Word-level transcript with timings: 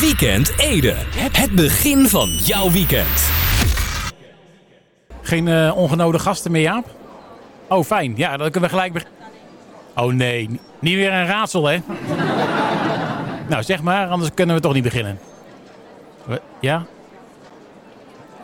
Weekend 0.00 0.52
Ede. 0.58 0.94
Het 1.32 1.50
begin 1.50 2.08
van 2.08 2.28
jouw 2.28 2.70
weekend. 2.70 3.30
Geen 5.22 5.46
uh, 5.46 5.76
ongenode 5.76 6.18
gasten 6.18 6.50
meer, 6.50 6.62
Jaap? 6.62 6.86
Oh, 7.68 7.84
fijn. 7.84 8.12
Ja, 8.16 8.36
dan 8.36 8.50
kunnen 8.50 8.70
we 8.70 8.76
gelijk 8.76 8.92
beginnen. 8.92 9.18
Oh 9.94 10.12
nee, 10.12 10.60
niet 10.78 10.94
weer 10.94 11.12
een 11.12 11.26
raadsel, 11.26 11.66
hè? 11.66 11.78
nou, 13.48 13.62
zeg 13.62 13.82
maar, 13.82 14.08
anders 14.08 14.30
kunnen 14.34 14.54
we 14.54 14.60
toch 14.60 14.72
niet 14.72 14.82
beginnen. 14.82 15.18
Ja? 16.60 16.86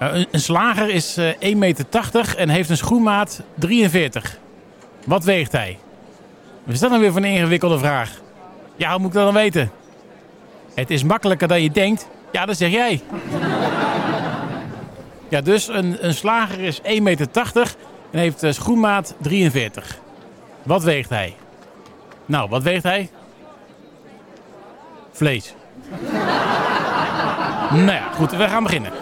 Uh, 0.03 0.25
een, 0.31 0.41
slager 0.41 0.89
is 0.89 1.19
uh, 1.19 1.33
1,80 1.33 1.39
meter 1.57 1.87
en 2.37 2.49
heeft 2.49 2.71
een 2.71 2.77
schoenmaat 2.77 3.43
43. 3.55 4.39
Wat 5.05 5.25
weegt 5.25 5.53
hij? 5.53 5.79
Is 6.67 6.79
dat 6.79 6.91
nou 6.91 7.03
weer 7.03 7.13
voor 7.13 7.23
een 7.23 7.29
ingewikkelde 7.29 7.79
vraag? 7.79 8.11
Ja, 8.77 8.91
hoe 8.91 8.99
moet 8.99 9.09
ik 9.09 9.15
dat 9.15 9.25
dan 9.25 9.43
weten? 9.43 9.71
Het 10.77 10.91
is 10.91 11.03
makkelijker 11.03 11.49
dan 11.49 11.63
je 11.63 11.71
denkt. 11.71 12.09
Ja, 12.33 12.47
dat 12.47 12.57
zeg 12.57 12.71
jij. 12.71 13.03
ja, 15.29 15.41
dus 15.41 15.69
een, 15.69 16.07
een 16.07 16.15
slager 16.15 16.61
is 16.61 16.81
1,80 16.81 17.03
meter 17.03 17.29
en 18.11 18.19
heeft 18.19 18.43
uh, 18.43 18.53
schoenmaat 18.53 19.15
43. 19.21 19.99
Wat 20.63 20.83
weegt 20.83 21.11
hij? 21.11 21.37
Nou, 22.27 22.49
wat 22.49 22.63
weegt 22.63 22.83
hij? 22.83 23.11
Vlees. 25.13 25.55
nou 27.71 27.91
ja, 27.91 28.13
goed, 28.15 28.31
we 28.31 28.49
gaan 28.49 28.63
beginnen. 28.63 28.93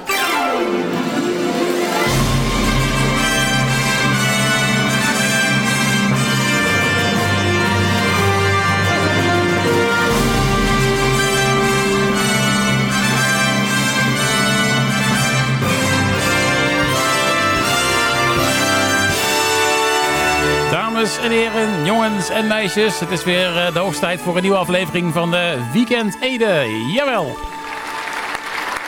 Dames 21.04 21.18
en 21.18 21.30
heren, 21.30 21.84
jongens 21.84 22.28
en 22.28 22.46
meisjes. 22.46 23.00
Het 23.00 23.10
is 23.10 23.24
weer 23.24 23.56
eh, 23.56 23.72
de 23.72 23.78
hoogste 23.78 24.00
tijd 24.00 24.20
voor 24.20 24.36
een 24.36 24.42
nieuwe 24.42 24.56
aflevering 24.56 25.12
van 25.12 25.30
de 25.30 25.70
Weekend 25.72 26.16
Ede. 26.20 26.66
Jawel. 26.94 27.36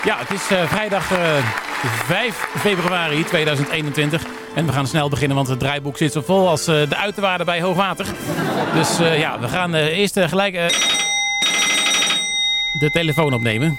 Ja, 0.05 0.19
het 0.19 0.31
is 0.31 0.51
uh, 0.53 0.69
vrijdag 0.69 1.13
uh, 1.13 1.39
eh, 1.39 1.45
5 2.05 2.35
februari 2.59 3.25
2021. 3.25 4.23
En 4.55 4.67
we 4.67 4.73
gaan 4.73 4.87
snel 4.87 5.09
beginnen, 5.09 5.37
want 5.37 5.49
het 5.49 5.59
draaiboek 5.59 5.97
zit 5.97 6.13
zo 6.13 6.21
vol 6.21 6.49
als 6.49 6.65
de 6.65 6.97
uiterwaarden 6.97 7.47
bij 7.47 7.61
hoogwater. 7.61 8.07
Dus 8.75 8.99
ja, 8.99 9.41
we 9.41 9.49
gaan 9.49 9.75
eerst 9.75 10.21
gelijk 10.21 10.55
de 12.79 12.91
telefoon 12.93 13.33
opnemen. 13.33 13.79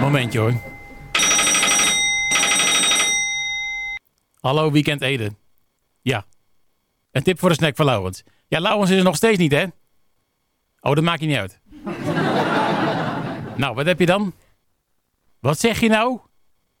Momentje 0.00 0.38
hoor. 0.38 0.52
Hallo 4.40 4.70
Weekend 4.70 5.02
Ede. 5.02 5.32
Ja, 6.02 6.24
een 7.12 7.22
tip 7.22 7.38
voor 7.38 7.48
de 7.48 7.54
snack 7.54 7.76
van 7.76 7.84
Lauwens. 7.84 8.22
Ja, 8.48 8.60
Lauwens 8.60 8.90
is 8.90 8.98
er 8.98 9.04
nog 9.04 9.16
steeds 9.16 9.38
niet, 9.38 9.52
hè? 9.52 9.64
Oh, 10.80 10.94
dat 10.94 11.04
maakt 11.04 11.20
niet 11.20 11.36
uit. 11.36 11.60
nou, 13.56 13.74
wat 13.74 13.86
heb 13.86 13.98
je 13.98 14.06
dan? 14.06 14.32
Wat 15.40 15.60
zeg 15.60 15.80
je 15.80 15.88
nou? 15.88 16.18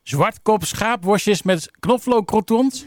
Zwartkop 0.02 0.64
schaapworstjes 0.64 1.42
met 1.42 1.70
knoflookcrotons? 1.78 2.84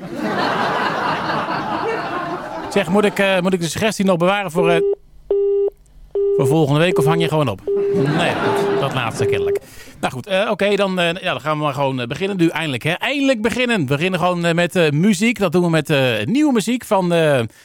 zeg, 2.70 2.90
moet 2.90 3.06
ik, 3.06 3.20
uh, 3.20 3.40
moet 3.40 3.54
ik 3.54 3.60
de 3.60 3.68
suggestie 3.68 4.06
nog 4.06 4.18
bewaren 4.18 4.52
voor, 4.52 4.72
uh, 4.72 4.95
voor 6.36 6.47
volgende 6.47 6.80
week 6.80 6.97
of 6.97 7.05
hang 7.05 7.22
je 7.22 7.28
gewoon 7.28 7.47
op? 7.47 7.61
Nee, 7.94 8.33
dat, 8.80 8.94
laatste 8.94 9.25
kennelijk. 9.25 9.59
Nou 10.00 10.14
goed, 10.14 10.28
uh, 10.28 10.47
oké, 10.52 10.75
dan, 10.75 11.00
uh, 11.00 11.14
ja, 11.14 11.31
dan 11.31 11.42
gaan 11.42 11.58
we 11.58 11.64
maar 11.64 11.73
gewoon 11.73 12.00
uh, 12.00 12.05
beginnen 12.08 12.38
nu. 12.38 12.47
Eindelijk, 12.47 12.83
hè? 12.83 12.92
Eindelijk 12.92 13.42
beginnen. 13.42 13.80
We 13.80 13.86
beginnen 13.86 14.19
gewoon 14.19 14.55
met 14.55 14.92
muziek. 14.92 15.39
Dat 15.39 15.52
doen 15.52 15.64
we 15.64 15.69
met 15.69 15.89
nieuwe 16.26 16.54
muziek 16.54 16.86
van 16.86 17.14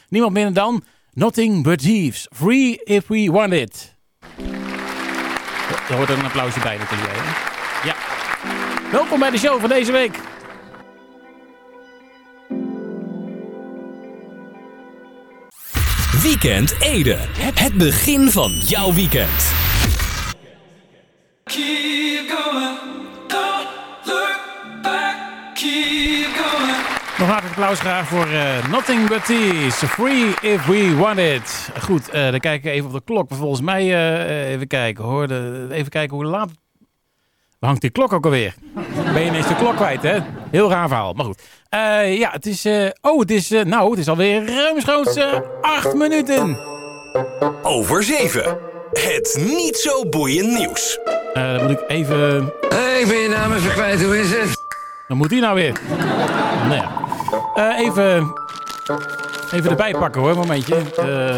niemand 0.08 0.32
minder 0.32 0.54
dan 0.54 0.82
Nothing 1.12 1.62
But 1.62 1.78
Thieves. 1.78 2.28
Free 2.34 2.80
If 2.84 3.06
We 3.06 3.30
Want 3.30 3.52
It. 3.52 3.96
Er 5.88 5.96
hoort 5.96 6.10
een 6.10 6.24
applausje 6.24 6.60
bij 6.60 6.76
natuurlijk. 6.76 7.10
Hè? 7.12 7.88
Ja. 7.88 7.94
Welkom 8.92 9.18
bij 9.18 9.30
de 9.30 9.38
show 9.38 9.60
van 9.60 9.68
deze 9.68 9.92
week. 9.92 10.29
Weekend 16.30 16.80
Ede. 16.80 17.16
Het 17.38 17.74
begin 17.74 18.30
van 18.30 18.52
jouw 18.52 18.92
weekend. 18.92 19.52
Keep 21.44 22.28
going, 22.28 22.78
don't 23.26 23.68
look 24.04 24.40
back, 24.82 25.14
keep 25.54 26.34
going. 26.34 26.76
Nog 27.18 27.28
hartelijk 27.28 27.56
applaus 27.56 27.80
graag 27.80 28.08
voor 28.08 28.26
uh, 28.26 28.68
Nothing 28.68 29.08
But 29.08 29.26
These. 29.26 29.86
Free 29.86 30.26
If 30.40 30.66
We 30.66 30.94
Want 30.96 31.18
It. 31.18 31.70
Goed, 31.80 32.14
uh, 32.14 32.30
dan 32.30 32.40
kijken 32.40 32.70
we 32.70 32.76
even 32.76 32.86
op 32.86 32.92
de 32.92 33.02
klok. 33.04 33.30
Volgens 33.34 33.60
mij, 33.60 33.84
uh, 33.84 34.50
even 34.50 34.66
kijken 34.66 35.04
hoor. 35.04 35.28
De, 35.28 35.66
even 35.70 35.90
kijken 35.90 36.16
hoe 36.16 36.24
laat... 36.24 36.50
Waar 37.60 37.70
hangt 37.70 37.80
die 37.80 37.90
klok 37.90 38.12
ook 38.12 38.24
alweer? 38.24 38.54
Ben 39.12 39.22
je 39.22 39.28
ineens 39.28 39.48
de 39.48 39.54
klok 39.54 39.76
kwijt, 39.76 40.02
hè? 40.02 40.18
Heel 40.50 40.70
raar 40.70 40.88
verhaal, 40.88 41.12
maar 41.12 41.24
goed. 41.24 41.42
ja, 42.18 42.30
het 42.30 42.46
is... 42.46 42.66
oh, 43.00 43.20
het 43.20 43.30
is... 43.30 43.48
nou, 43.48 43.90
het 43.90 43.98
is 43.98 44.08
alweer 44.08 44.46
ruimschoots 44.46 45.18
acht 45.60 45.94
minuten. 45.94 46.58
Over 47.62 48.02
zeven. 48.02 48.58
Het 48.92 49.40
niet 49.46 49.76
zo 49.76 50.08
boeiend 50.08 50.58
nieuws. 50.58 50.98
Uh, 51.34 51.56
dan 51.56 51.62
moet 51.62 51.70
ik 51.70 51.84
even... 51.88 52.52
Hey, 52.68 53.00
ik 53.00 53.08
ben 53.08 53.16
je 53.16 53.28
naam 53.28 53.52
even 53.52 53.72
kwijt. 53.72 54.02
Hoe 54.02 54.20
is 54.20 54.30
het? 54.30 54.50
Dan 55.08 55.16
moet 55.16 55.30
hij 55.30 55.40
nou 55.40 55.54
weer. 55.54 55.80
nou 56.68 56.74
ja. 56.74 56.90
Uh, 57.56 57.78
even... 57.78 58.32
Even 59.52 59.70
erbij 59.70 59.92
pakken 59.92 60.20
hoor, 60.20 60.36
momentje. 60.36 60.76
Uh, 60.76 61.36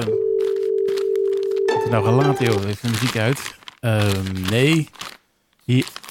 het 1.66 1.90
nou 1.90 2.04
gelaten 2.04 2.44
joh. 2.44 2.54
Even 2.54 2.78
de 2.80 2.88
muziek 2.88 3.16
uit. 3.16 3.54
Uh, 3.80 4.02
nee. 4.50 4.88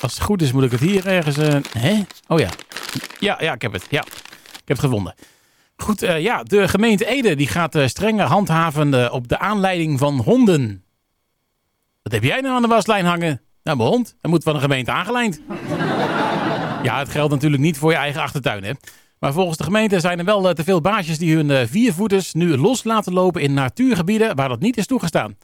Als 0.01 0.13
het 0.13 0.22
goed 0.22 0.41
is 0.41 0.51
moet 0.51 0.63
ik 0.63 0.72
het 0.72 0.79
hier 0.79 1.07
ergens... 1.07 1.38
Uh, 1.38 1.56
hè? 1.78 2.01
Oh 2.28 2.39
ja. 2.39 2.50
Ja, 3.19 3.38
ja, 3.39 3.53
ik 3.53 3.62
heb 3.62 3.73
het. 3.73 3.88
Ja. 3.89 4.01
Ik 4.01 4.67
heb 4.67 4.78
het 4.78 4.79
gevonden. 4.79 5.13
Goed, 5.75 6.03
uh, 6.03 6.19
ja, 6.19 6.44
de 6.44 6.67
gemeente 6.67 7.06
Ede 7.06 7.35
die 7.35 7.47
gaat 7.47 7.75
uh, 7.75 7.88
strenger 7.88 8.25
handhaven 8.25 9.11
op 9.11 9.28
de 9.28 9.40
aanleiding 9.40 10.00
van 10.00 10.19
honden. 10.19 10.84
Wat 12.01 12.11
heb 12.11 12.23
jij 12.23 12.41
nou 12.41 12.56
aan 12.56 12.61
de 12.61 12.67
waslijn 12.67 13.06
hangen? 13.06 13.41
Nou, 13.63 13.78
mijn 13.78 13.90
hond. 13.90 14.16
Hij 14.22 14.29
moet 14.29 14.44
van 14.44 14.53
de 14.53 14.59
gemeente 14.59 14.91
aangelijnd. 14.91 15.41
ja, 16.84 17.00
het 17.00 17.09
geldt 17.09 17.34
natuurlijk 17.34 17.61
niet 17.61 17.78
voor 17.78 17.91
je 17.91 17.97
eigen 17.97 18.22
achtertuin, 18.22 18.63
hè. 18.63 18.72
Maar 19.19 19.34
volgens 19.34 19.57
de 19.57 19.63
gemeente 19.63 20.00
zijn 20.00 20.19
er 20.19 20.25
wel 20.25 20.50
eh, 20.50 20.53
te 20.53 20.63
veel 20.63 20.81
baasjes 20.81 21.17
die 21.17 21.35
hun 21.35 21.67
viervoeters 21.67 22.34
nu 22.34 22.57
los 22.57 22.84
laten 22.84 23.13
lopen 23.13 23.41
in 23.41 23.53
natuurgebieden 23.53 24.35
waar 24.35 24.50
dat 24.50 24.59
niet 24.59 24.78
is 24.78 24.85
toegestaan. 24.85 25.35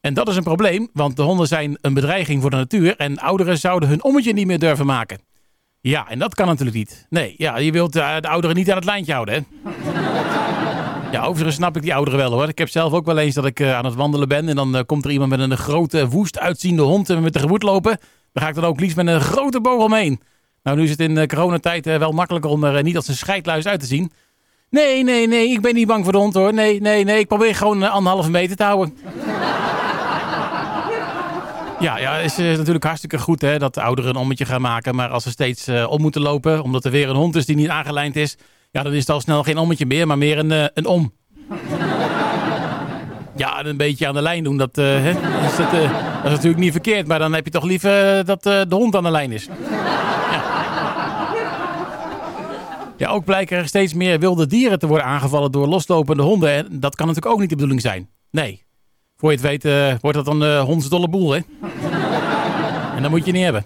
En 0.00 0.14
dat 0.14 0.28
is 0.28 0.36
een 0.36 0.42
probleem, 0.42 0.88
want 0.92 1.16
de 1.16 1.22
honden 1.22 1.46
zijn 1.46 1.78
een 1.80 1.94
bedreiging 1.94 2.40
voor 2.40 2.50
de 2.50 2.56
natuur 2.56 2.96
en 2.96 3.18
ouderen 3.18 3.58
zouden 3.58 3.88
hun 3.88 4.04
ommetje 4.04 4.32
niet 4.32 4.46
meer 4.46 4.58
durven 4.58 4.86
maken. 4.86 5.18
Ja, 5.80 6.08
en 6.08 6.18
dat 6.18 6.34
kan 6.34 6.46
natuurlijk 6.46 6.76
niet. 6.76 7.06
Nee, 7.10 7.34
ja, 7.36 7.58
je 7.58 7.72
wilt 7.72 7.96
uh, 7.96 8.16
de 8.20 8.28
ouderen 8.28 8.56
niet 8.56 8.70
aan 8.70 8.76
het 8.76 8.84
lijntje 8.84 9.12
houden, 9.12 9.34
hè? 9.34 9.68
Ja, 11.12 11.24
overigens 11.24 11.56
snap 11.56 11.76
ik 11.76 11.82
die 11.82 11.94
ouderen 11.94 12.18
wel 12.18 12.32
hoor. 12.32 12.48
Ik 12.48 12.58
heb 12.58 12.68
zelf 12.68 12.92
ook 12.92 13.06
wel 13.06 13.18
eens 13.18 13.34
dat 13.34 13.46
ik 13.46 13.60
uh, 13.60 13.74
aan 13.76 13.84
het 13.84 13.94
wandelen 13.94 14.28
ben. 14.28 14.48
En 14.48 14.56
dan 14.56 14.76
uh, 14.76 14.80
komt 14.86 15.04
er 15.04 15.10
iemand 15.10 15.30
met 15.30 15.40
een 15.40 15.56
grote, 15.56 16.08
woest 16.08 16.38
uitziende 16.38 16.82
hond 16.82 17.10
en 17.10 17.22
met 17.22 17.32
tegemoet 17.32 17.62
lopen. 17.62 17.98
Dan 18.32 18.42
ga 18.42 18.48
ik 18.48 18.54
dan 18.54 18.64
ook 18.64 18.80
liefst 18.80 18.96
met 18.96 19.06
een 19.06 19.20
grote 19.20 19.60
boog 19.60 19.84
omheen. 19.84 20.20
Nou, 20.62 20.76
nu 20.76 20.82
is 20.82 20.90
het 20.90 21.00
in 21.00 21.26
coronatijd 21.26 21.84
wel 21.84 22.12
makkelijker 22.12 22.50
om 22.50 22.64
er 22.64 22.82
niet 22.82 22.96
als 22.96 23.08
een 23.08 23.16
scheidluis 23.16 23.66
uit 23.66 23.80
te 23.80 23.86
zien. 23.86 24.12
Nee, 24.70 25.04
nee, 25.04 25.28
nee, 25.28 25.48
ik 25.48 25.60
ben 25.60 25.74
niet 25.74 25.86
bang 25.86 26.04
voor 26.04 26.12
de 26.12 26.18
hond 26.18 26.34
hoor. 26.34 26.54
Nee, 26.54 26.80
nee, 26.80 27.04
nee, 27.04 27.18
ik 27.18 27.28
probeer 27.28 27.54
gewoon 27.54 27.90
anderhalve 27.90 28.30
meter 28.30 28.56
te 28.56 28.62
houden. 28.62 28.96
Ja, 31.80 31.98
ja, 31.98 32.18
is 32.18 32.36
natuurlijk 32.36 32.84
hartstikke 32.84 33.18
goed 33.18 33.40
hè, 33.40 33.58
dat 33.58 33.74
de 33.74 33.82
ouderen 33.82 34.10
een 34.10 34.16
ommetje 34.16 34.44
gaan 34.44 34.60
maken. 34.60 34.94
Maar 34.94 35.08
als 35.08 35.22
ze 35.22 35.30
steeds 35.30 35.68
om 35.68 36.00
moeten 36.00 36.22
lopen, 36.22 36.62
omdat 36.62 36.84
er 36.84 36.90
weer 36.90 37.08
een 37.08 37.16
hond 37.16 37.36
is 37.36 37.46
die 37.46 37.56
niet 37.56 37.68
aangelijnd 37.68 38.16
is... 38.16 38.36
Ja, 38.72 38.82
dan 38.82 38.92
is 38.92 38.98
het 38.98 39.10
al 39.10 39.20
snel 39.20 39.42
geen 39.42 39.58
ommetje 39.58 39.86
meer, 39.86 40.06
maar 40.06 40.18
meer 40.18 40.38
een, 40.38 40.50
uh, 40.50 40.64
een 40.74 40.86
om. 40.86 41.12
ja, 43.36 43.64
een 43.64 43.76
beetje 43.76 44.06
aan 44.06 44.14
de 44.14 44.22
lijn 44.22 44.44
doen, 44.44 44.56
dat, 44.56 44.78
is 44.78 45.16
dat, 45.56 45.72
is 46.24 46.30
natuurlijk 46.30 46.56
niet 46.56 46.72
verkeerd. 46.72 47.06
Maar 47.06 47.18
dan 47.18 47.32
heb 47.32 47.44
je 47.44 47.50
toch 47.50 47.64
liever 47.64 48.24
dat 48.24 48.42
de 48.42 48.66
hond 48.68 48.96
aan 48.96 49.02
de 49.02 49.10
lijn 49.10 49.32
is. 49.32 49.48
ja, 52.96 53.08
ook 53.10 53.24
blijken 53.24 53.56
er 53.56 53.66
steeds 53.66 53.94
meer 53.94 54.18
wilde 54.18 54.46
dieren 54.46 54.78
te 54.78 54.86
worden 54.86 55.06
aangevallen 55.06 55.52
door 55.52 55.66
loslopende 55.66 56.22
honden. 56.22 56.50
En 56.50 56.66
dat 56.70 56.96
kan 56.96 57.06
natuurlijk 57.06 57.34
ook 57.34 57.40
niet 57.40 57.48
de 57.48 57.54
bedoeling 57.54 57.80
zijn. 57.80 58.08
Nee. 58.30 58.64
Voor 59.20 59.32
je 59.32 59.38
het 59.38 59.62
weet 59.62 60.00
wordt 60.00 60.24
dat 60.24 60.26
een 60.26 60.60
hondsdolle 60.60 61.08
boel, 61.08 61.30
hè? 61.30 61.40
en 62.96 63.02
dat 63.02 63.10
moet 63.10 63.26
je 63.26 63.32
niet 63.32 63.42
hebben. 63.42 63.64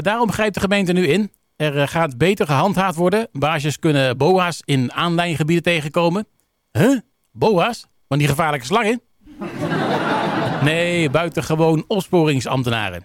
daarom 0.00 0.32
grijpt 0.32 0.54
de 0.54 0.60
gemeente 0.60 0.92
nu 0.92 1.06
in. 1.06 1.30
Er 1.56 1.78
eh, 1.78 1.88
gaat 1.88 2.18
beter 2.18 2.46
gehandhaafd 2.46 2.96
worden. 2.96 3.28
Baasjes 3.32 3.78
kunnen 3.78 4.16
boa's 4.16 4.62
in 4.64 4.92
aanlijngebieden 4.92 5.64
tegenkomen. 5.64 6.26
Huh? 6.72 6.98
Boa's? 7.32 7.86
Van 8.08 8.18
die 8.18 8.28
gevaarlijke 8.28 8.66
slangen? 8.66 9.00
nee, 10.62 11.10
buitengewoon 11.10 11.84
opsporingsambtenaren. 11.88 13.04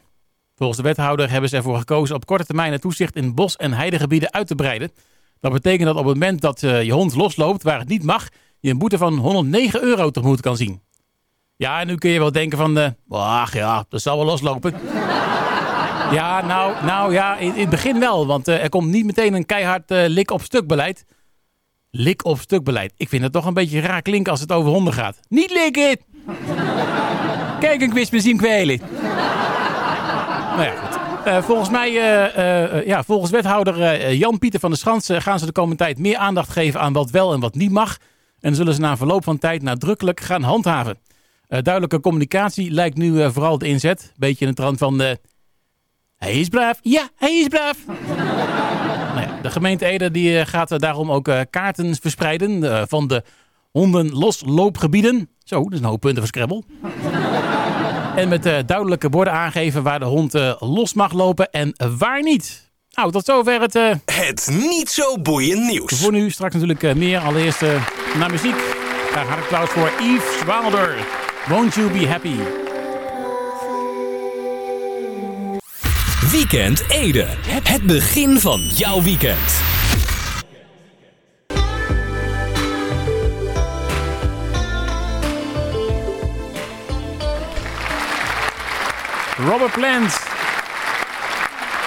Volgens 0.55 0.77
de 0.79 0.85
wethouder 0.85 1.29
hebben 1.29 1.49
ze 1.49 1.55
ervoor 1.55 1.77
gekozen 1.77 2.15
op 2.15 2.25
korte 2.25 2.45
termijn 2.45 2.71
het 2.71 2.81
toezicht 2.81 3.15
in 3.15 3.35
bos- 3.35 3.55
en 3.55 3.73
heidegebieden 3.73 4.33
uit 4.33 4.47
te 4.47 4.55
breiden. 4.55 4.91
Dat 5.39 5.51
betekent 5.51 5.85
dat 5.87 5.97
op 5.97 6.05
het 6.05 6.13
moment 6.13 6.41
dat 6.41 6.63
eh, 6.63 6.83
je 6.83 6.93
hond 6.93 7.15
losloopt 7.15 7.63
waar 7.63 7.79
het 7.79 7.87
niet 7.87 8.03
mag, 8.03 8.29
je 8.59 8.69
een 8.69 8.77
boete 8.77 8.97
van 8.97 9.17
109 9.17 9.83
euro 9.83 10.09
tegemoet 10.09 10.41
kan 10.41 10.57
zien. 10.57 10.81
Ja, 11.61 11.79
en 11.79 11.87
nu 11.87 11.95
kun 11.95 12.09
je 12.09 12.19
wel 12.19 12.31
denken 12.31 12.57
van, 12.57 12.77
eh, 12.77 12.89
ach 13.09 13.53
ja, 13.53 13.85
dat 13.89 14.01
zal 14.01 14.17
wel 14.17 14.25
loslopen. 14.25 14.73
ja, 16.11 16.45
nou, 16.45 16.85
nou 16.85 17.13
ja, 17.13 17.37
in, 17.37 17.51
het 17.51 17.69
begin 17.69 17.99
wel, 17.99 18.27
want 18.27 18.47
eh, 18.47 18.63
er 18.63 18.69
komt 18.69 18.87
niet 18.87 19.05
meteen 19.05 19.33
een 19.33 19.45
keihard 19.45 19.91
eh, 19.91 20.03
lik 20.07 20.31
op 20.31 20.41
stuk 20.41 20.67
beleid. 20.67 21.05
Lik 21.89 22.25
op 22.25 22.39
stuk 22.39 22.63
beleid. 22.63 22.93
Ik 22.97 23.09
vind 23.09 23.23
het 23.23 23.31
toch 23.31 23.45
een 23.45 23.53
beetje 23.53 23.79
raar 23.79 24.01
klinken 24.01 24.31
als 24.31 24.41
het 24.41 24.51
over 24.51 24.71
honden 24.71 24.93
gaat. 24.93 25.19
Niet 25.27 25.51
likken! 25.51 25.97
Kijk, 27.59 27.81
een 27.81 27.89
quiz 27.89 28.09
zien 28.09 28.37
kwelen. 28.37 28.79
nou 30.55 30.63
ja, 30.63 30.73
goed. 30.75 31.45
Volgens 31.45 31.69
mij, 31.69 31.91
ja, 32.85 33.03
volgens 33.03 33.31
wethouder 33.31 34.13
Jan-Pieter 34.13 34.59
van 34.59 34.69
der 34.69 34.79
Schans 34.79 35.09
gaan 35.11 35.39
ze 35.39 35.45
de 35.45 35.51
komende 35.51 35.83
tijd 35.83 35.97
meer 35.97 36.17
aandacht 36.17 36.49
geven 36.49 36.79
aan 36.79 36.93
wat 36.93 37.09
wel 37.09 37.33
en 37.33 37.39
wat 37.39 37.55
niet 37.55 37.71
mag. 37.71 37.97
En 38.39 38.55
zullen 38.55 38.73
ze 38.73 38.79
na 38.79 38.97
verloop 38.97 39.23
van 39.23 39.37
tijd 39.37 39.61
nadrukkelijk 39.61 40.19
gaan 40.19 40.43
handhaven. 40.43 40.97
Eh, 41.51 41.61
duidelijke 41.61 41.99
communicatie 41.99 42.71
lijkt 42.71 42.97
nu 42.97 43.21
eh, 43.21 43.29
vooral 43.31 43.57
de 43.57 43.67
inzet. 43.67 44.11
Beetje 44.17 44.45
in 44.45 44.51
de 44.51 44.57
trant 44.57 44.77
van, 44.77 45.01
eh, 45.01 45.15
hij 46.17 46.39
is 46.39 46.47
braaf. 46.47 46.79
Ja, 46.81 47.09
hij 47.15 47.39
is 47.39 47.47
braaf. 47.47 47.77
nou 49.15 49.21
ja, 49.21 49.39
de 49.41 49.49
gemeente 49.49 49.85
Ede 49.85 50.11
die, 50.11 50.45
gaat 50.45 50.79
daarom 50.79 51.11
ook 51.11 51.29
kaarten 51.49 51.95
verspreiden 51.95 52.87
van 52.87 53.07
de 53.07 53.23
hondenlosloopgebieden. 53.71 55.29
Zo, 55.43 55.63
dat 55.63 55.71
is 55.71 55.79
een 55.79 55.85
hoop 55.85 55.99
punten 55.99 56.19
voor 56.19 56.27
Scrabble. 56.27 56.63
En 58.15 58.29
met 58.29 58.43
duidelijke 58.43 59.09
borden 59.09 59.33
aangeven 59.33 59.83
waar 59.83 59.99
de 59.99 60.05
hond 60.05 60.33
los 60.59 60.93
mag 60.93 61.13
lopen 61.13 61.51
en 61.51 61.73
waar 61.97 62.21
niet. 62.21 62.71
Nou, 62.91 63.11
tot 63.11 63.25
zover 63.25 63.61
het 63.61 63.73
Het 64.05 64.49
niet 64.51 64.89
zo 64.89 65.17
boeiend 65.17 65.65
nieuws. 65.69 66.01
voor 66.01 66.11
nu. 66.11 66.29
Straks 66.29 66.53
natuurlijk 66.53 66.95
meer. 66.95 67.19
Allereerst 67.19 67.61
naar 68.17 68.31
muziek. 68.31 68.55
Hartelijk 69.13 69.41
applaus 69.41 69.69
voor 69.69 69.91
Yves 70.01 70.43
Wilder. 70.45 71.20
Won't 71.49 71.73
you 71.75 71.91
be 71.91 72.07
happy? 72.07 72.35
Weekend 76.31 76.83
Ede. 76.89 77.25
Het 77.63 77.83
begin 77.83 78.39
van 78.39 78.61
jouw 78.61 79.01
weekend. 79.01 79.61
Robert 89.37 89.71
Plant. 89.71 90.19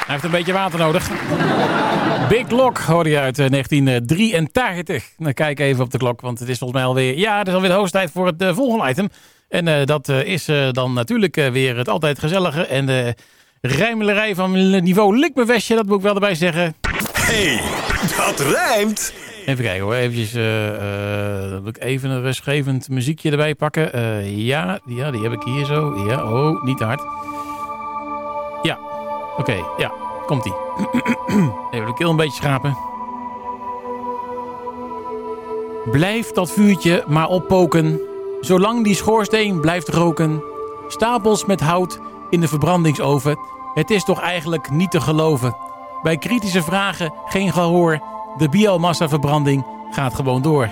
Hij 0.04 0.12
heeft 0.12 0.24
een 0.24 0.30
beetje 0.30 0.52
water 0.52 0.78
nodig. 0.78 1.10
Big 2.28 2.50
Lock 2.50 2.78
hoorde 2.78 3.10
je 3.10 3.18
uit 3.18 3.38
eh, 3.38 3.50
1983. 3.50 5.10
Dan 5.16 5.32
kijk 5.32 5.60
even 5.60 5.84
op 5.84 5.90
de 5.90 5.98
klok, 5.98 6.20
want 6.20 6.38
het 6.38 6.48
is 6.48 6.58
volgens 6.58 6.78
mij 6.78 6.88
alweer... 6.88 7.18
Ja, 7.18 7.38
het 7.38 7.48
is 7.48 7.54
alweer 7.54 7.70
de 7.70 7.76
hoogste 7.76 7.96
tijd 7.96 8.10
voor 8.10 8.26
het 8.26 8.42
eh, 8.42 8.54
volgende 8.54 8.88
item. 8.90 9.08
En 9.54 9.68
eh, 9.68 9.86
dat 9.86 10.08
eh, 10.08 10.26
is 10.26 10.48
eh, 10.48 10.70
dan 10.70 10.92
natuurlijk 10.92 11.34
weer 11.34 11.76
het 11.76 11.88
altijd 11.88 12.18
gezellige 12.18 12.66
en 12.66 12.86
de 12.86 13.14
rijmelerij 13.60 14.34
van 14.34 14.82
niveau 14.82 15.18
Likmevestje. 15.18 15.74
Dat 15.74 15.86
moet 15.86 15.96
ik 15.96 16.02
wel 16.02 16.14
erbij 16.14 16.34
zeggen. 16.34 16.74
hey, 17.12 17.60
dat 18.16 18.40
rijmt. 18.40 19.12
Even 19.46 19.64
kijken 19.64 19.82
hoor, 19.82 19.94
eventjes, 19.94 20.32
dan 21.50 21.62
moet 21.62 21.76
ik 21.76 21.82
even 21.82 22.10
een 22.10 22.22
rustgevend 22.22 22.88
muziekje 22.88 23.30
erbij 23.30 23.54
pakken. 23.54 23.90
Ja, 24.36 24.78
ja, 24.86 25.10
die 25.10 25.22
heb 25.22 25.32
ik 25.32 25.42
hier 25.42 25.64
zo. 25.64 26.04
Ja, 26.08 26.32
oh, 26.32 26.62
niet 26.62 26.78
te 26.78 26.84
hard. 26.84 27.02
Ja, 28.62 28.78
oké, 29.36 29.56
ja, 29.76 29.92
komt-ie. 30.26 30.54
even 31.72 31.86
de 31.86 31.94
keel 31.94 32.10
een 32.10 32.16
beetje 32.16 32.42
schrapen. 32.42 32.76
Blijf 35.90 36.30
dat 36.30 36.52
vuurtje 36.52 37.04
maar 37.06 37.28
oppoken, 37.28 38.00
zolang 38.44 38.84
die 38.84 38.94
schoorsteen 38.94 39.60
blijft 39.60 39.88
roken. 39.88 40.42
Stapels 40.88 41.44
met 41.44 41.60
hout 41.60 41.98
in 42.30 42.40
de 42.40 42.48
verbrandingsoven. 42.48 43.38
Het 43.74 43.90
is 43.90 44.04
toch 44.04 44.20
eigenlijk 44.20 44.70
niet 44.70 44.90
te 44.90 45.00
geloven. 45.00 45.56
Bij 46.02 46.16
kritische 46.16 46.62
vragen 46.62 47.12
geen 47.26 47.52
gehoor. 47.52 48.00
De 48.36 48.48
biomassaverbranding 48.48 49.66
gaat 49.90 50.14
gewoon 50.14 50.42
door. 50.42 50.68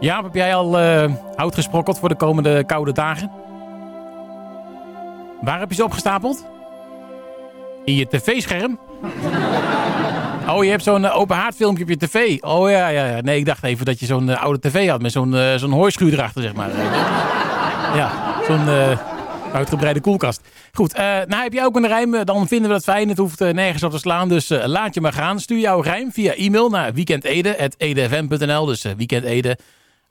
Ja, 0.00 0.22
heb 0.22 0.34
jij 0.34 0.54
al 0.54 0.78
eh, 0.78 1.12
hout 1.34 1.54
gesprokkeld 1.54 1.98
voor 1.98 2.08
de 2.08 2.16
komende 2.16 2.64
koude 2.64 2.92
dagen? 2.92 3.30
Waar 5.40 5.58
heb 5.58 5.68
je 5.68 5.74
ze 5.74 5.84
opgestapeld? 5.84 6.46
In 7.84 7.94
je 7.94 8.08
tv-scherm? 8.08 8.78
Oh, 10.54 10.64
je 10.64 10.70
hebt 10.70 10.82
zo'n 10.82 11.04
eh, 11.04 11.18
open 11.18 11.36
haardfilmpje 11.36 11.82
op 11.82 11.88
je 11.88 11.96
tv. 11.96 12.42
Oh 12.42 12.70
ja, 12.70 12.88
ja, 12.88 13.06
ja. 13.06 13.20
Nee, 13.20 13.38
ik 13.38 13.44
dacht 13.46 13.62
even 13.62 13.84
dat 13.84 14.00
je 14.00 14.06
zo'n 14.06 14.30
eh, 14.30 14.42
oude 14.42 14.68
tv 14.68 14.88
had 14.88 15.02
met 15.02 15.12
zo'n 15.12 15.34
eh, 15.34 15.54
zo'n 15.54 15.70
hooischuur 15.70 16.12
erachter, 16.12 16.42
zeg 16.42 16.54
maar. 16.54 16.70
ja, 18.00 18.12
zo'n 18.46 18.96
uitgebreide 19.52 20.00
koelkast. 20.00 20.40
Goed, 20.72 20.96
nou 20.96 21.42
heb 21.42 21.52
je 21.52 21.64
ook 21.64 21.76
een 21.76 21.86
rijm, 21.86 22.24
dan 22.24 22.48
vinden 22.48 22.68
we 22.68 22.74
dat 22.74 22.84
fijn. 22.84 23.08
Het 23.08 23.18
hoeft 23.18 23.40
nergens 23.40 23.82
op 23.82 23.90
te 23.90 23.98
slaan, 23.98 24.28
dus 24.28 24.48
laat 24.48 24.94
je 24.94 25.00
maar 25.00 25.12
gaan. 25.12 25.40
Stuur 25.40 25.58
jouw 25.58 25.80
rijm 25.80 26.12
via 26.12 26.34
e-mail 26.34 26.68
naar 26.68 26.92
weekendede.edfm.nl. 26.92 28.64
Dus 28.64 28.84
uh, 28.84 28.92
weekendede, 28.96 29.58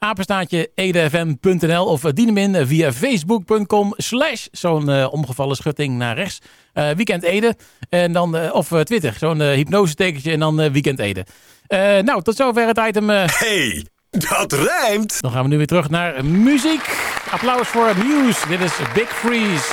apenstaatje 0.04 0.72
edfm.nl. 0.76 1.86
Of 1.86 2.04
uh, 2.04 2.12
dien 2.14 2.26
hem 2.28 2.38
in 2.38 2.56
eh, 2.56 2.66
via 2.66 2.92
facebook.com 2.94 3.94
slash 3.98 4.46
zo'n 4.52 4.90
eh, 4.90 5.08
omgevallen 5.14 5.56
schutting 5.56 5.98
naar 5.98 6.16
rechts. 6.16 6.40
eh 6.74 6.90
Weekend 6.90 7.24
Ede. 7.24 7.56
En 7.90 8.12
dan, 8.12 8.36
eh, 8.38 8.54
of 8.54 8.72
eh, 8.72 8.80
Twitter, 8.80 9.16
zo'n 9.20 9.42
eh, 9.42 9.48
hypnose 9.56 9.94
tekentje 9.96 10.32
en 10.32 10.40
dan 10.40 10.60
eh, 10.62 10.72
Weekend 10.72 11.00
Ede. 11.00 11.26
Eh, 11.68 11.80
nou, 12.00 12.22
tot 12.22 12.36
zover 12.36 12.68
het 12.68 12.78
item. 12.88 13.10
eh, 13.10 13.24
hey, 13.28 13.86
dat 14.10 14.54
rijmt. 14.54 15.22
dan 15.22 15.32
gaan 15.32 15.44
we 15.44 15.50
nu 15.50 15.58
weer 15.58 15.68
terug 15.68 15.90
naar 15.90 16.26
muziek. 16.26 16.98
Applaus 17.32 17.68
voor 17.68 17.88
het 17.88 18.04
nieuws. 18.04 18.44
Dit 18.48 18.60
is 18.62 18.72
Big 18.94 19.10
Freeze. 19.10 19.72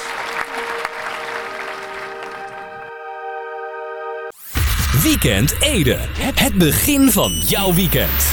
Weekend 5.03 5.55
Ede. 5.61 5.97
Het 6.35 6.55
begin 6.55 7.11
van 7.11 7.32
jouw 7.32 7.75
weekend. 7.75 8.32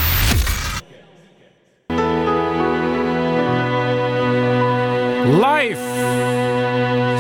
Live. 5.27 5.81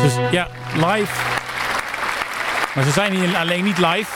Dus, 0.01 0.15
ja, 0.31 0.47
live. 0.73 1.13
Maar 2.75 2.83
ze 2.83 2.91
zijn 2.91 3.13
hier 3.13 3.35
alleen 3.35 3.63
niet 3.63 3.77
live. 3.77 4.11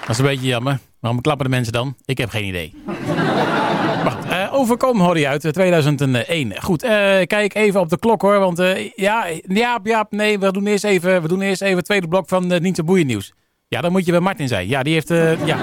Dat 0.00 0.08
is 0.08 0.18
een 0.18 0.24
beetje 0.24 0.46
jammer. 0.46 0.78
Waarom 1.00 1.20
klappen 1.20 1.44
de 1.44 1.50
mensen 1.50 1.72
dan? 1.72 1.96
Ik 2.04 2.18
heb 2.18 2.30
geen 2.30 2.44
idee. 2.44 2.74
Goed, 4.06 4.28
eh, 4.28 4.54
overkom 4.54 5.00
hoorde 5.00 5.20
je 5.20 5.28
uit 5.28 5.44
eh, 5.44 5.50
2001. 5.50 6.62
Goed, 6.62 6.82
eh, 6.82 6.90
kijk 7.26 7.54
even 7.54 7.80
op 7.80 7.88
de 7.88 7.98
klok 7.98 8.22
hoor. 8.22 8.38
Want 8.38 8.58
eh, 8.58 8.90
ja, 8.94 9.26
ja, 9.46 9.78
ja, 9.82 10.06
nee, 10.10 10.38
we 10.38 10.52
doen 10.52 10.66
eerst 10.66 10.84
even, 10.84 11.22
we 11.22 11.28
doen 11.28 11.40
eerst 11.40 11.62
even 11.62 11.76
het 11.76 11.84
tweede 11.84 12.08
blok 12.08 12.28
van 12.28 12.52
uh, 12.52 12.60
Niet 12.60 12.76
zo 12.76 12.84
boeiend 12.84 13.06
nieuws. 13.06 13.32
Ja, 13.68 13.80
dan 13.80 13.92
moet 13.92 14.04
je 14.04 14.10
bij 14.10 14.20
Martin 14.20 14.48
zijn. 14.48 14.68
Ja, 14.68 14.82
die 14.82 14.92
heeft, 14.92 15.10
eh, 15.10 15.46
ja, 15.46 15.56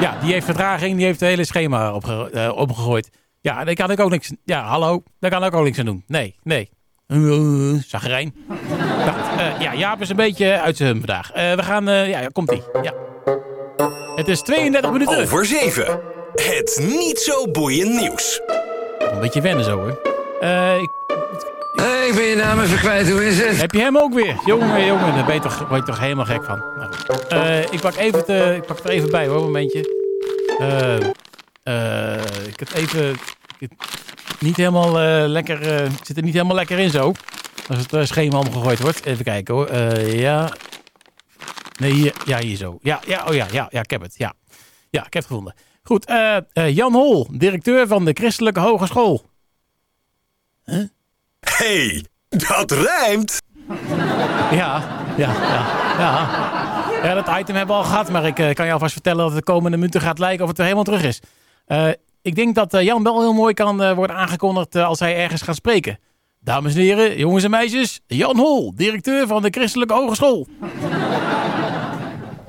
ja, 0.00 0.18
die 0.22 0.32
heeft 0.32 0.44
vertraging, 0.44 0.96
die 0.96 1.04
heeft 1.04 1.20
het 1.20 1.28
hele 1.28 1.44
schema 1.44 1.94
opge 1.94 2.30
eh, 2.30 2.56
opgegooid. 2.56 3.10
Ja, 3.46 3.64
daar 3.64 3.74
kan 3.74 3.90
ik 3.90 4.00
ook 4.00 4.10
niks. 4.10 4.32
Ja, 4.44 4.62
hallo, 4.64 5.02
daar 5.20 5.30
kan 5.30 5.44
ik 5.44 5.54
ook 5.54 5.64
niks 5.64 5.78
aan 5.78 5.84
doen. 5.84 6.04
Nee, 6.06 6.34
nee. 6.42 6.70
Uh, 7.08 7.80
Zagrijn. 7.86 8.34
Nou, 8.78 9.38
eh, 9.38 9.60
ja, 9.60 9.74
Jaap 9.74 10.00
is 10.00 10.08
een 10.08 10.16
beetje 10.16 10.60
uit 10.60 10.76
zijn 10.76 10.88
hum 10.88 10.98
vandaag. 10.98 11.32
Eh, 11.32 11.52
we 11.54 11.62
gaan, 11.62 11.88
eh, 11.88 12.08
ja, 12.08 12.26
komt 12.32 12.52
ie. 12.52 12.62
Ja. 12.82 12.92
Het 14.14 14.28
is 14.28 14.40
32 14.42 14.90
minuten. 14.92 15.18
Over 15.18 15.46
7. 15.46 16.00
Het 16.34 16.78
niet 16.82 17.18
zo 17.18 17.50
boeiend 17.50 18.00
nieuws. 18.00 18.40
Een 18.98 19.20
beetje 19.20 19.40
wennen 19.40 19.64
zo 19.64 19.78
hoor. 19.78 20.00
Eh, 20.40 20.78
ik- 20.80 20.90
Hey, 21.76 22.06
ik 22.08 22.14
ben 22.14 22.24
je 22.24 22.36
naam 22.36 22.60
even 22.60 22.78
kwijt, 22.78 23.10
hoe 23.10 23.26
is 23.26 23.38
het? 23.38 23.60
heb 23.60 23.70
je 23.72 23.80
hem 23.80 23.98
ook 23.98 24.14
weer? 24.14 24.36
Jongen, 24.44 24.84
jongen, 24.86 25.14
daar 25.14 25.24
ben 25.24 25.34
je 25.34 25.40
toch, 25.40 25.68
ben 25.68 25.76
je 25.76 25.82
toch 25.82 26.00
helemaal 26.00 26.24
gek 26.24 26.44
van. 26.44 26.62
Nou. 26.76 26.90
Eh, 27.28 27.60
ik, 27.72 27.80
pak 27.80 27.94
even 27.96 28.24
te, 28.24 28.52
ik 28.56 28.66
pak 28.66 28.76
het 28.76 28.84
er 28.86 28.90
even 28.92 29.10
bij 29.10 29.26
hoor, 29.26 29.36
een 29.36 29.42
momentje. 29.42 29.94
Eh, 30.58 30.94
eh, 32.14 32.20
ik 32.46 32.58
heb 32.58 32.68
even... 32.74 33.16
ik- 33.58 33.70
niet 34.40 34.56
helemaal 34.56 35.00
eh, 35.00 35.28
lekker... 35.28 35.62
ik 35.84 36.04
zit 36.04 36.16
er 36.16 36.22
niet 36.22 36.32
helemaal 36.34 36.56
lekker 36.56 36.78
in 36.78 36.90
zo. 36.90 37.12
Als 37.68 37.78
het 37.78 37.92
eh, 37.92 38.04
schema 38.04 38.38
omgegooid 38.38 38.80
wordt. 38.80 39.04
Even 39.04 39.24
kijken 39.24 39.54
hoor. 39.54 39.74
Ja... 40.04 40.48
Nee, 41.80 41.92
hier, 41.92 42.14
ja, 42.24 42.38
hier 42.38 42.56
zo. 42.56 42.78
Ja, 42.82 43.00
ja, 43.06 43.24
oh 43.28 43.34
ja, 43.34 43.46
ja, 43.50 43.66
ja, 43.70 43.80
ik 43.80 43.90
heb 43.90 44.00
het. 44.00 44.14
Ja, 44.18 44.32
ja 44.90 45.06
ik 45.06 45.12
heb 45.12 45.22
het 45.22 45.26
gevonden. 45.26 45.54
Goed, 45.82 46.12
Jan 46.52 46.92
Hol, 46.92 47.28
directeur 47.30 47.86
van 47.86 48.04
de 48.04 48.12
Christelijke 48.12 48.60
Hogeschool. 48.60 49.24
hey, 51.40 52.04
dat 52.28 52.70
rijmt. 52.70 53.38
Ja, 54.50 55.04
ja, 55.16 55.32
ja, 55.32 55.66
ja. 55.98 56.28
Ja, 57.02 57.14
dat 57.14 57.38
item 57.38 57.56
hebben 57.56 57.76
we 57.76 57.82
al 57.82 57.88
gehad, 57.88 58.10
maar 58.10 58.26
ik 58.26 58.54
kan 58.54 58.66
je 58.66 58.72
alvast 58.72 58.92
vertellen 58.92 59.18
dat 59.18 59.28
het 59.34 59.46
de 59.46 59.52
komende 59.52 59.76
minuten 59.76 60.00
gaat 60.00 60.18
lijken 60.18 60.42
of 60.42 60.48
het 60.48 60.58
er 60.58 60.64
helemaal 60.64 60.84
terug 60.84 61.02
is. 61.02 61.20
Eh, 61.66 61.88
ik 62.26 62.34
denk 62.34 62.54
dat 62.54 62.74
eh, 62.74 62.82
Jan 62.82 63.02
wel 63.02 63.20
heel 63.20 63.32
mooi 63.32 63.54
kan 63.54 63.82
eh, 63.82 63.92
worden 63.92 64.16
aangekondigd 64.16 64.74
eh, 64.74 64.86
als 64.86 65.00
hij 65.00 65.16
ergens 65.16 65.42
gaat 65.42 65.54
spreken. 65.54 65.98
Dames 66.40 66.74
en 66.74 66.80
heren, 66.80 67.18
jongens 67.18 67.44
en 67.44 67.50
meisjes, 67.50 68.00
Jan 68.06 68.36
Hol, 68.36 68.72
directeur 68.76 69.26
van 69.26 69.42
de 69.42 69.50
Christelijke 69.50 69.94
Hogeschool. 69.94 70.46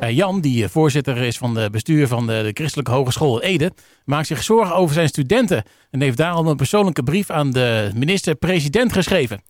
Jan, 0.09 0.41
die 0.41 0.67
voorzitter 0.67 1.17
is 1.17 1.37
van 1.37 1.53
de 1.53 1.69
bestuur 1.71 2.07
van 2.07 2.27
de, 2.27 2.41
de 2.43 2.51
Christelijke 2.53 2.91
Hogeschool 2.91 3.41
Ede, 3.41 3.71
maakt 4.05 4.27
zich 4.27 4.43
zorgen 4.43 4.75
over 4.75 4.93
zijn 4.93 5.07
studenten 5.07 5.63
en 5.91 6.01
heeft 6.01 6.17
daarom 6.17 6.47
een 6.47 6.55
persoonlijke 6.55 7.03
brief 7.03 7.29
aan 7.29 7.51
de 7.51 7.91
minister-president 7.95 8.93
geschreven. 8.93 9.41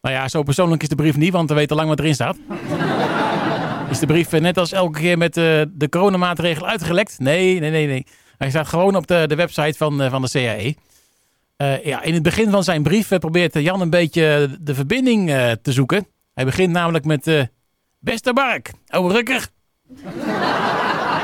Nou 0.00 0.14
ja, 0.14 0.28
zo 0.28 0.42
persoonlijk 0.42 0.82
is 0.82 0.88
de 0.88 0.94
brief 0.94 1.16
niet, 1.16 1.32
want 1.32 1.48
we 1.48 1.54
weten 1.54 1.76
lang 1.76 1.88
wat 1.88 1.98
erin 1.98 2.14
staat. 2.14 2.36
Is 3.90 3.98
de 3.98 4.06
brief 4.06 4.30
net 4.30 4.58
als 4.58 4.72
elke 4.72 5.00
keer 5.00 5.18
met 5.18 5.34
de 5.34 5.86
coronamaatregelen 5.90 6.70
uitgelekt? 6.70 7.18
Nee, 7.18 7.60
nee, 7.60 7.70
nee, 7.70 7.86
nee. 7.86 8.06
Hij 8.38 8.50
staat 8.50 8.68
gewoon 8.68 8.96
op 8.96 9.06
de, 9.06 9.24
de 9.26 9.34
website 9.34 9.78
van, 9.78 10.02
eh, 10.02 10.10
van 10.10 10.22
de 10.22 10.30
CAE. 10.30 10.74
Eh, 11.56 11.84
ja, 11.84 12.02
in 12.02 12.14
het 12.14 12.22
begin 12.22 12.50
van 12.50 12.64
zijn 12.64 12.82
brief 12.82 13.10
eh, 13.10 13.18
probeert 13.18 13.54
Jan 13.54 13.80
een 13.80 13.90
beetje 13.90 14.56
de 14.60 14.74
verbinding 14.74 15.28
te 15.62 15.72
zoeken. 15.72 16.06
Hij 16.34 16.44
begint 16.44 16.72
namelijk 16.72 17.04
met... 17.04 17.50
Beste 17.98 18.32
Mark, 18.32 18.72
oude 18.86 19.14
rukker. 19.14 19.48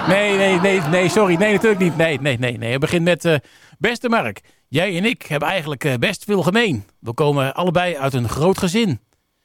Nee, 0.08 0.36
nee, 0.36 0.60
nee, 0.60 0.80
nee, 0.80 1.08
sorry. 1.08 1.34
Nee, 1.34 1.52
natuurlijk 1.52 1.80
niet. 1.80 1.96
Nee, 1.96 2.20
nee, 2.20 2.38
nee. 2.38 2.58
nee. 2.58 2.68
Hij 2.68 2.78
begint 2.78 3.04
met... 3.04 3.40
Beste 3.78 4.08
Mark, 4.08 4.40
jij 4.68 4.96
en 4.96 5.04
ik 5.04 5.22
hebben 5.22 5.48
eigenlijk 5.48 5.96
best 5.98 6.24
veel 6.24 6.42
gemeen. 6.42 6.84
We 7.00 7.12
komen 7.12 7.54
allebei 7.54 7.96
uit 7.96 8.14
een 8.14 8.28
groot 8.28 8.58
gezin. 8.58 9.00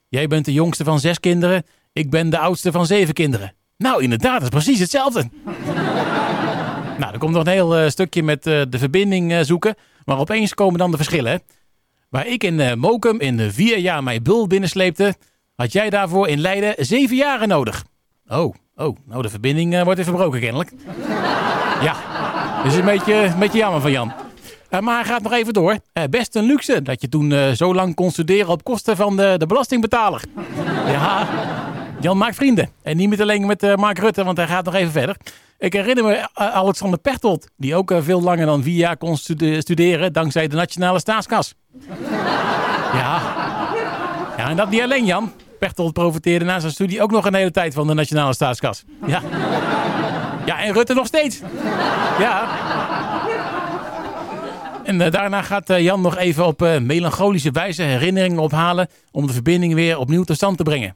Jij 0.09 0.27
bent 0.27 0.45
de 0.45 0.53
jongste 0.53 0.83
van 0.83 0.99
zes 0.99 1.19
kinderen. 1.19 1.63
Ik 1.93 2.09
ben 2.09 2.29
de 2.29 2.37
oudste 2.37 2.71
van 2.71 2.85
zeven 2.85 3.13
kinderen. 3.13 3.53
Nou, 3.77 4.03
inderdaad, 4.03 4.33
dat 4.33 4.43
is 4.43 4.49
precies 4.49 4.79
hetzelfde. 4.79 5.29
Nou, 6.97 7.13
er 7.13 7.19
komt 7.19 7.33
nog 7.33 7.45
een 7.45 7.51
heel 7.51 7.75
eh, 7.77 7.89
stukje 7.89 8.23
met 8.23 8.47
eh, 8.47 8.61
de 8.69 8.77
verbinding 8.77 9.31
eh, 9.33 9.39
zoeken. 9.41 9.75
Maar 10.05 10.17
opeens 10.17 10.53
komen 10.53 10.79
dan 10.79 10.91
de 10.91 10.97
verschillen. 10.97 11.41
Waar 12.09 12.27
ik 12.27 12.43
in 12.43 12.79
Mokum 12.79 13.19
in 13.19 13.51
vier 13.51 13.77
jaar 13.77 14.03
mijn 14.03 14.23
bul 14.23 14.47
binnensleepte... 14.47 15.15
had 15.55 15.71
jij 15.71 15.89
daarvoor 15.89 16.27
in 16.27 16.39
Leiden 16.39 16.73
zeven 16.77 17.15
jaren 17.15 17.47
nodig. 17.47 17.83
Oh, 18.27 18.53
oh, 18.75 18.97
nou 19.05 19.21
de 19.21 19.29
verbinding 19.29 19.83
wordt 19.83 19.99
even 19.99 20.13
verbroken 20.13 20.39
kennelijk. 20.39 20.71
ja, 21.81 21.95
dat 22.63 22.71
is 22.71 22.77
een 22.77 22.85
beetje, 22.85 23.33
beetje 23.39 23.57
jammer 23.57 23.81
van 23.81 23.91
Jan. 23.91 24.13
Maar 24.69 24.95
hij 24.95 25.05
gaat 25.05 25.21
nog 25.21 25.31
even 25.31 25.53
door. 25.53 25.77
Best 26.09 26.35
een 26.35 26.45
luxe 26.45 26.81
dat 26.81 27.01
je 27.01 27.09
toen 27.09 27.55
zo 27.55 27.73
lang 27.73 27.95
kon 27.95 28.11
studeren 28.11 28.49
op 28.49 28.63
kosten 28.63 28.95
van 28.95 29.15
de, 29.15 29.35
de 29.37 29.45
belastingbetaler. 29.45 30.21
ja, 30.87 31.27
Jan 31.99 32.17
maakt 32.17 32.35
vrienden. 32.35 32.69
En 32.83 32.97
niet 32.97 33.09
met 33.09 33.21
alleen 33.21 33.45
met 33.45 33.75
Mark 33.75 33.99
Rutte, 33.99 34.23
want 34.23 34.37
hij 34.37 34.47
gaat 34.47 34.65
nog 34.65 34.73
even 34.73 34.91
verder. 34.91 35.15
Ik 35.57 35.73
herinner 35.73 36.03
me 36.03 36.13
eh, 36.13 36.27
Alexander 36.33 36.99
Pechtold, 36.99 37.47
die 37.57 37.75
ook 37.75 37.91
eh, 37.91 37.97
veel 38.01 38.21
langer 38.21 38.45
dan 38.45 38.63
vier 38.63 38.75
jaar 38.77 38.97
kon 38.97 39.17
stude- 39.17 39.61
studeren 39.61 40.13
dankzij 40.13 40.47
de 40.47 40.55
Nationale 40.55 40.99
Staatskas. 40.99 41.53
ja. 43.01 43.21
ja, 44.37 44.49
en 44.49 44.55
dat 44.55 44.69
niet 44.69 44.81
alleen 44.81 45.05
Jan. 45.05 45.31
Pechtold 45.59 45.93
profiteerde 45.93 46.45
na 46.45 46.59
zijn 46.59 46.71
studie 46.71 47.01
ook 47.01 47.11
nog 47.11 47.25
een 47.25 47.33
hele 47.33 47.51
tijd 47.51 47.73
van 47.73 47.87
de 47.87 47.93
Nationale 47.93 48.33
Staatskas. 48.33 48.83
Ja. 49.05 49.21
Ja, 50.45 50.63
en 50.63 50.73
Rutte 50.73 50.93
nog 50.93 51.07
steeds. 51.07 51.41
Ja. 52.19 52.47
En 54.83 55.01
eh, 55.01 55.11
daarna 55.11 55.41
gaat 55.41 55.67
Jan 55.67 56.01
nog 56.01 56.17
even 56.17 56.45
op 56.45 56.59
melancholische 56.81 57.51
wijze 57.51 57.81
herinneringen 57.83 58.39
ophalen 58.39 58.87
om 59.11 59.27
de 59.27 59.33
verbinding 59.33 59.73
weer 59.73 59.97
opnieuw 59.97 60.23
tot 60.23 60.35
stand 60.35 60.57
te 60.57 60.63
brengen. 60.63 60.95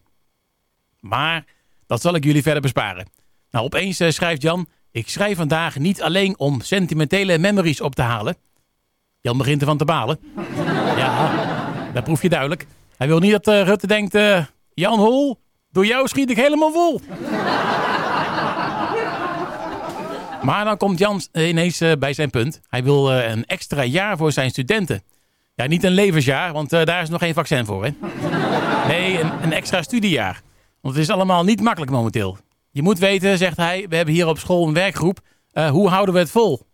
Maar 1.00 1.46
dat 1.88 2.02
zal 2.02 2.16
ik 2.16 2.24
jullie 2.24 2.42
verder 2.44 2.62
besparen. 2.62 3.19
Nou, 3.52 3.66
opeens 3.66 4.00
eh, 4.00 4.10
schrijft 4.10 4.42
Jan: 4.42 4.68
Ik 4.92 5.10
schrijf 5.10 5.38
vandaag 5.38 5.78
niet 5.78 6.02
alleen 6.02 6.40
om 6.40 6.62
sentimentele 6.62 7.38
memories 7.38 7.82
op 7.82 7.96
te 7.96 8.02
halen. 8.02 8.36
Jan 9.22 9.38
begint 9.38 9.62
ervan 9.62 9.78
te 9.78 9.86
balen. 9.86 10.20
ja, 10.98 11.32
dat 11.94 12.04
proef 12.04 12.22
je 12.22 12.30
duidelijk. 12.30 12.66
Hij 12.98 13.08
wil 13.08 13.20
niet 13.20 13.32
dat 13.32 13.48
eh, 13.48 13.62
Rutte 13.62 13.88
denkt: 13.88 14.16
eh, 14.16 14.46
Jan 14.74 15.00
Hol, 15.00 15.40
door 15.72 15.86
jou 15.86 16.08
schiet 16.08 16.30
ik 16.30 16.38
helemaal 16.38 16.72
vol. 16.72 17.02
Maar 20.42 20.66
dan 20.66 20.78
komt 20.78 21.00
Jan 21.00 21.22
ineens 21.34 21.84
bij 22.00 22.14
zijn 22.14 22.30
punt. 22.30 22.62
Hij 22.70 22.84
wil 22.84 23.12
een 23.12 23.46
extra 23.46 23.84
jaar 23.84 24.18
voor 24.18 24.32
zijn 24.32 24.50
studenten. 24.50 25.04
Ja, 25.56 25.66
niet 25.66 25.84
een 25.84 25.92
levensjaar, 25.92 26.54
want 26.54 26.70
daar 26.70 27.02
is 27.02 27.10
nog 27.10 27.22
geen 27.22 27.34
vaccin 27.34 27.66
voor. 27.66 27.86
Hè? 27.86 27.92
Nee, 28.88 29.20
een, 29.20 29.32
een 29.44 29.54
extra 29.54 29.82
studiejaar. 29.82 30.42
Want 30.82 30.96
het 30.96 31.04
is 31.04 31.10
allemaal 31.10 31.44
niet 31.44 31.62
makkelijk 31.62 31.92
momenteel. 31.92 32.38
Je 32.72 32.82
moet 32.82 33.00
weten, 33.00 33.38
zegt 33.38 33.58
hij, 33.58 33.86
we 33.90 33.96
hebben 33.96 34.14
hier 34.14 34.28
op 34.28 34.40
school 34.40 34.68
een 34.68 34.74
werkgroep. 34.74 35.20
Eh, 35.52 35.70
hoe 35.70 35.90
houden 35.90 36.14
we 36.14 36.20
het 36.20 36.32
vol? 36.32 36.68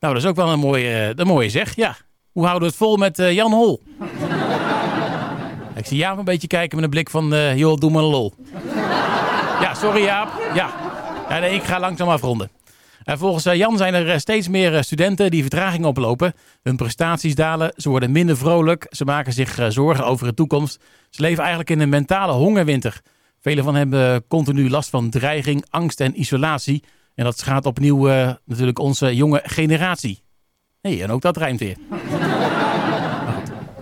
Nou, 0.00 0.14
dat 0.14 0.22
is 0.22 0.28
ook 0.28 0.36
wel 0.36 0.48
een 0.48 0.58
mooie, 0.58 0.88
eh, 0.88 1.10
een 1.14 1.26
mooie 1.26 1.48
zeg. 1.48 1.76
Ja, 1.76 1.96
hoe 2.32 2.42
houden 2.42 2.62
we 2.62 2.68
het 2.68 2.76
vol 2.76 2.96
met 2.96 3.18
eh, 3.18 3.32
Jan 3.32 3.52
Hol? 3.52 3.82
Ik 5.74 5.86
zie 5.86 5.96
Jaap 5.96 6.18
een 6.18 6.24
beetje 6.24 6.46
kijken 6.46 6.76
met 6.76 6.84
een 6.84 6.90
blik 6.90 7.10
van, 7.10 7.34
eh 7.34 7.56
joh, 7.56 7.76
doe 7.76 7.90
maar 7.90 8.02
een 8.02 8.08
lol. 8.08 8.34
Ja, 9.60 9.74
sorry 9.74 10.02
Jaap. 10.02 10.28
Ja, 10.54 10.70
ja 11.28 11.38
nee, 11.38 11.54
ik 11.54 11.62
ga 11.62 11.80
langzaam 11.80 12.08
afronden. 12.08 12.50
En 13.04 13.18
volgens 13.18 13.44
Jan 13.44 13.76
zijn 13.76 13.94
er 13.94 14.20
steeds 14.20 14.48
meer 14.48 14.84
studenten 14.84 15.30
die 15.30 15.40
vertraging 15.40 15.84
oplopen. 15.84 16.34
Hun 16.62 16.76
prestaties 16.76 17.34
dalen, 17.34 17.72
ze 17.76 17.88
worden 17.88 18.12
minder 18.12 18.36
vrolijk, 18.36 18.86
ze 18.90 19.04
maken 19.04 19.32
zich 19.32 19.58
zorgen 19.68 20.06
over 20.06 20.26
de 20.26 20.34
toekomst. 20.34 20.82
Ze 21.10 21.20
leven 21.20 21.40
eigenlijk 21.40 21.70
in 21.70 21.80
een 21.80 21.88
mentale 21.88 22.32
hongerwinter. 22.32 23.00
Velen 23.42 23.64
van 23.64 23.74
hen 23.74 23.92
hebben 23.92 24.26
continu 24.26 24.70
last 24.70 24.90
van 24.90 25.10
dreiging, 25.10 25.64
angst 25.70 26.00
en 26.00 26.20
isolatie. 26.20 26.82
En 27.14 27.24
dat 27.24 27.38
schaadt 27.38 27.66
opnieuw 27.66 28.08
eh, 28.08 28.30
natuurlijk 28.44 28.78
onze 28.78 29.14
jonge 29.14 29.40
generatie. 29.44 30.22
Nee, 30.82 31.02
en 31.02 31.10
ook 31.10 31.20
dat 31.20 31.36
rijmt 31.36 31.60
weer. 31.60 31.76
Maar. 31.88 32.00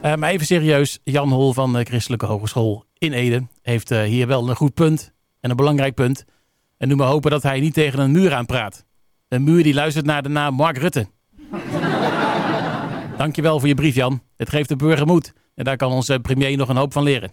Eh, 0.00 0.14
maar 0.14 0.30
even 0.30 0.46
serieus, 0.46 0.98
Jan 1.04 1.32
Hol 1.32 1.52
van 1.52 1.72
de 1.72 1.84
Christelijke 1.84 2.26
Hogeschool 2.26 2.84
in 2.98 3.12
Ede 3.12 3.46
heeft 3.62 3.90
eh, 3.90 4.02
hier 4.02 4.26
wel 4.26 4.48
een 4.48 4.56
goed 4.56 4.74
punt 4.74 5.12
en 5.40 5.50
een 5.50 5.56
belangrijk 5.56 5.94
punt. 5.94 6.24
En 6.76 6.88
nu 6.88 6.96
maar 6.96 7.06
hopen 7.06 7.30
dat 7.30 7.42
hij 7.42 7.60
niet 7.60 7.74
tegen 7.74 7.98
een 7.98 8.10
muur 8.10 8.34
aanpraat. 8.34 8.84
Een 9.28 9.44
muur 9.44 9.62
die 9.62 9.74
luistert 9.74 10.06
naar 10.06 10.22
de 10.22 10.28
naam 10.28 10.54
Mark 10.54 10.78
Rutte. 10.78 11.08
Dankjewel 13.16 13.58
voor 13.58 13.68
je 13.68 13.74
brief, 13.74 13.94
Jan. 13.94 14.22
Het 14.36 14.48
geeft 14.48 14.68
de 14.68 14.76
burger 14.76 15.06
moed. 15.06 15.32
En 15.54 15.64
daar 15.64 15.76
kan 15.76 15.92
onze 15.92 16.20
premier 16.20 16.56
nog 16.56 16.68
een 16.68 16.76
hoop 16.76 16.92
van 16.92 17.02
leren. 17.02 17.32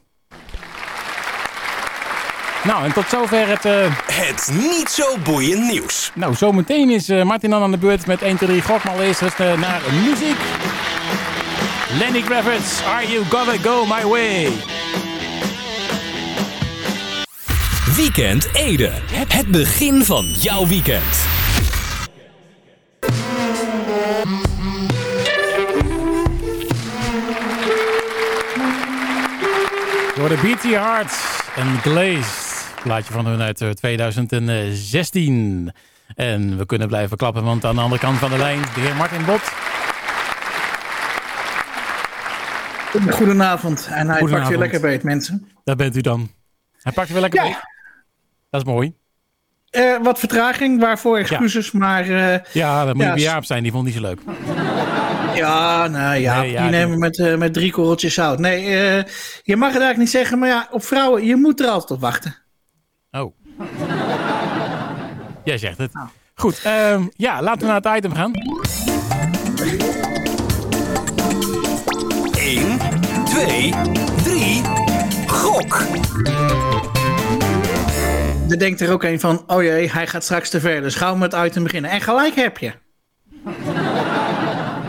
Nou, 2.68 2.84
en 2.86 2.94
tot 2.94 3.10
zover 3.10 3.48
het... 3.48 3.66
eh, 3.66 3.98
Het 4.06 4.50
niet 4.54 4.90
zo 4.90 5.18
boeiend 5.24 5.64
nieuws. 5.72 6.12
nou, 6.14 6.36
zometeen 6.36 6.90
is 6.90 7.10
eh, 7.10 7.24
Martin 7.24 7.50
dan 7.50 7.62
aan 7.62 7.72
de 7.72 7.78
beurt 7.78 8.06
met 8.06 8.22
1, 8.22 8.36
2, 8.38 8.50
3 8.50 8.62
gok. 8.62 8.84
Maar 8.84 9.00
eerst 9.00 9.22
eens, 9.22 9.36
eh, 9.36 9.54
naar 9.60 9.82
muziek. 10.04 10.38
Lenny 12.00 12.22
Kravitz, 12.22 12.82
Are 12.86 13.08
You 13.12 13.24
Gonna 13.30 13.54
Go 13.64 13.86
My 13.86 14.04
Way? 14.10 14.52
Weekend 17.96 18.48
Ede. 18.54 18.92
Het 19.28 19.48
begin 19.48 20.04
van 20.06 20.26
jouw 20.26 20.68
weekend. 20.68 21.26
Door 30.16 30.30
de 30.30 30.38
Beat 30.42 30.64
Your 30.64 30.80
Heart 30.88 31.14
en 31.56 31.78
Glazed. 31.82 32.47
Plaatje 32.84 33.14
van 33.14 33.26
hun 33.26 33.42
uit 33.42 33.62
eh, 33.62 33.70
2016. 33.70 35.72
En 36.16 36.58
we 36.58 36.66
kunnen 36.66 36.88
blijven 36.88 37.18
klappen, 37.18 37.44
want 37.44 37.66
aan 37.66 37.76
de 37.76 37.82
andere 37.82 38.02
kant 38.02 38.18
van 38.18 38.30
de 38.30 38.38
lijn, 38.38 38.62
de 38.62 38.80
heer 38.80 38.96
Martin 38.96 39.26
Bot. 39.26 39.42
Goedenavond. 43.16 43.88
En 43.92 44.10
hij 44.10 44.20
pakt 44.24 44.48
weer 44.48 44.58
lekker 44.58 44.80
beet, 44.82 45.04
mensen. 45.04 45.50
Daar 45.64 45.76
bent 45.76 45.96
u 45.96 46.02
dan. 46.02 46.30
Hij 46.82 46.92
pakt 46.92 47.10
weer 47.10 47.22
lekker 47.22 47.40
Ja. 47.44 47.50
mee. 47.50 47.58
Dat 48.50 48.62
is 48.62 48.68
mooi. 48.68 48.94
Eh, 49.70 49.98
wat 50.04 50.20
vertraging, 50.20 50.80
waarvoor 50.80 51.18
excuses. 51.18 51.72
Maar 51.72 52.02
eh, 52.10 52.40
Ja, 52.54 52.86
dat 52.86 52.94
moet 52.94 53.04
Ja, 53.04 53.10
je 53.10 53.14
bij 53.16 53.24
s- 53.24 53.26
Jaap 53.26 53.46
zijn. 53.46 53.64
Die 53.64 53.72
vond 53.72 53.86
niet 53.86 53.94
zo 53.94 54.02
leuk. 54.02 54.20
ja, 55.36 55.88
nou 55.88 56.16
ja, 56.16 56.40
Nee, 56.42 56.52
ja, 56.52 56.62
die 56.62 56.72
nemen 56.72 57.00
met, 57.00 57.20
eh, 57.20 57.36
met 57.36 57.54
drie 57.54 57.72
korreltjes 57.72 58.14
zout. 58.14 58.40
Nee, 58.40 58.60
eh, 58.66 59.04
je 59.44 59.56
mag 59.56 59.74
het 59.74 59.82
eigenlijk 59.82 59.98
niet 59.98 60.10
zeggen. 60.10 60.40
Maar 60.40 60.50
ja, 60.50 60.68
op 60.72 60.84
vrouwen, 60.84 61.26
je 61.26 61.36
moet 61.36 61.60
er 61.60 61.68
altijd 61.68 61.92
op 61.92 62.00
wachten. 62.02 62.36
Oh. 63.12 63.34
Jij 65.44 65.58
zegt 65.58 65.78
het. 65.78 65.92
Goed, 66.36 66.62
ehm, 66.64 67.08
ja, 67.16 67.42
laten 67.42 67.62
we 67.62 67.66
naar 67.66 67.76
het 67.76 67.98
item 67.98 68.14
gaan. 68.14 68.32
1, 72.38 72.80
2, 73.26 73.74
3. 74.24 74.62
Gok. 75.28 75.82
Er 78.50 78.60
denkt 78.60 78.82
er 78.82 78.92
ook 78.92 79.04
een 79.04 79.20
van, 79.20 79.44
oh 79.48 79.64
jee, 79.64 79.92
hij 79.92 80.08
gaat 80.08 80.24
straks 80.24 80.50
te 80.50 80.60
ver. 80.60 80.82
Dus 80.82 80.96
gauw 80.96 81.16
met 81.16 81.32
het 81.32 81.46
item 81.46 81.64
beginnen. 81.64 81.92
En 81.92 82.02
gelijk 82.02 82.36
heb 82.36 82.58
je. 82.58 82.72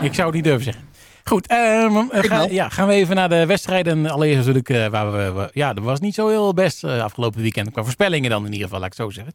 Ik 0.01 0.13
zou 0.13 0.27
het 0.27 0.35
niet 0.35 0.43
durven 0.43 0.63
zeggen. 0.63 0.88
Goed, 1.29 1.47
ehm, 1.47 1.97
eh, 2.11 2.23
ga- 2.23 2.47
ja, 2.49 2.69
gaan 2.69 2.87
we 2.87 2.93
even 2.93 3.15
naar 3.15 3.29
de 3.29 3.45
wedstrijden. 3.45 4.09
Allereerst 4.09 4.37
natuurlijk, 4.37 4.69
eh, 4.69 4.87
waar 4.87 5.11
we, 5.11 5.31
we- 5.31 5.49
ja, 5.53 5.73
dat 5.73 5.83
was 5.83 5.99
niet 5.99 6.13
zo 6.15 6.27
heel 6.27 6.53
best 6.53 6.83
eh, 6.83 7.03
afgelopen 7.03 7.41
weekend. 7.41 7.71
Qua 7.71 7.83
voorspellingen 7.83 8.29
dan 8.29 8.45
in 8.45 8.51
ieder 8.51 8.63
geval, 8.67 8.79
laat 8.79 8.91
ik 8.91 8.97
het 8.97 9.05
zo 9.07 9.13
zeggen. 9.13 9.33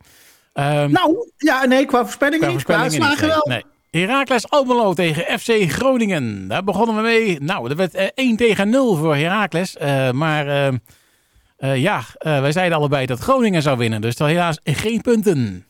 Ehm, 0.53 0.91
Nou, 0.93 1.31
ja, 1.37 1.65
nee, 1.65 1.85
qua 1.87 2.03
voorspellingen 2.03 2.41
qua 2.41 2.51
niet. 2.55 2.63
Qua 2.65 2.79
voorspellingen 2.81 3.11
niet, 3.11 3.21
wel. 3.21 3.47
nee. 3.49 3.65
Heracles 4.07 4.49
Almelo 4.51 4.95
tegen 4.95 5.39
FC 5.39 5.71
Groningen. 5.73 6.49
Daar 6.49 6.65
begonnen 6.65 6.97
we 6.97 7.03
mee. 7.03 7.41
Nou, 7.41 7.69
dat 7.69 7.77
werd 7.77 7.95
eh, 7.95 8.07
1 8.15 8.37
tegen 8.37 8.69
0 8.71 8.97
voor 8.97 9.17
Heracles. 9.17 9.77
Eh, 9.77 10.11
maar 10.11 10.47
eh, 10.47 10.67
eh, 11.57 11.77
ja, 11.83 12.03
eh, 12.19 12.41
wij 12.41 12.53
zeiden 12.53 12.79
allebei 12.79 13.07
dat 13.07 13.19
Groningen 13.19 13.63
zou 13.63 13.79
winnen. 13.79 14.01
Dus 14.01 14.19
helaas 14.19 14.59
geen 14.65 15.01
punten. 15.01 15.67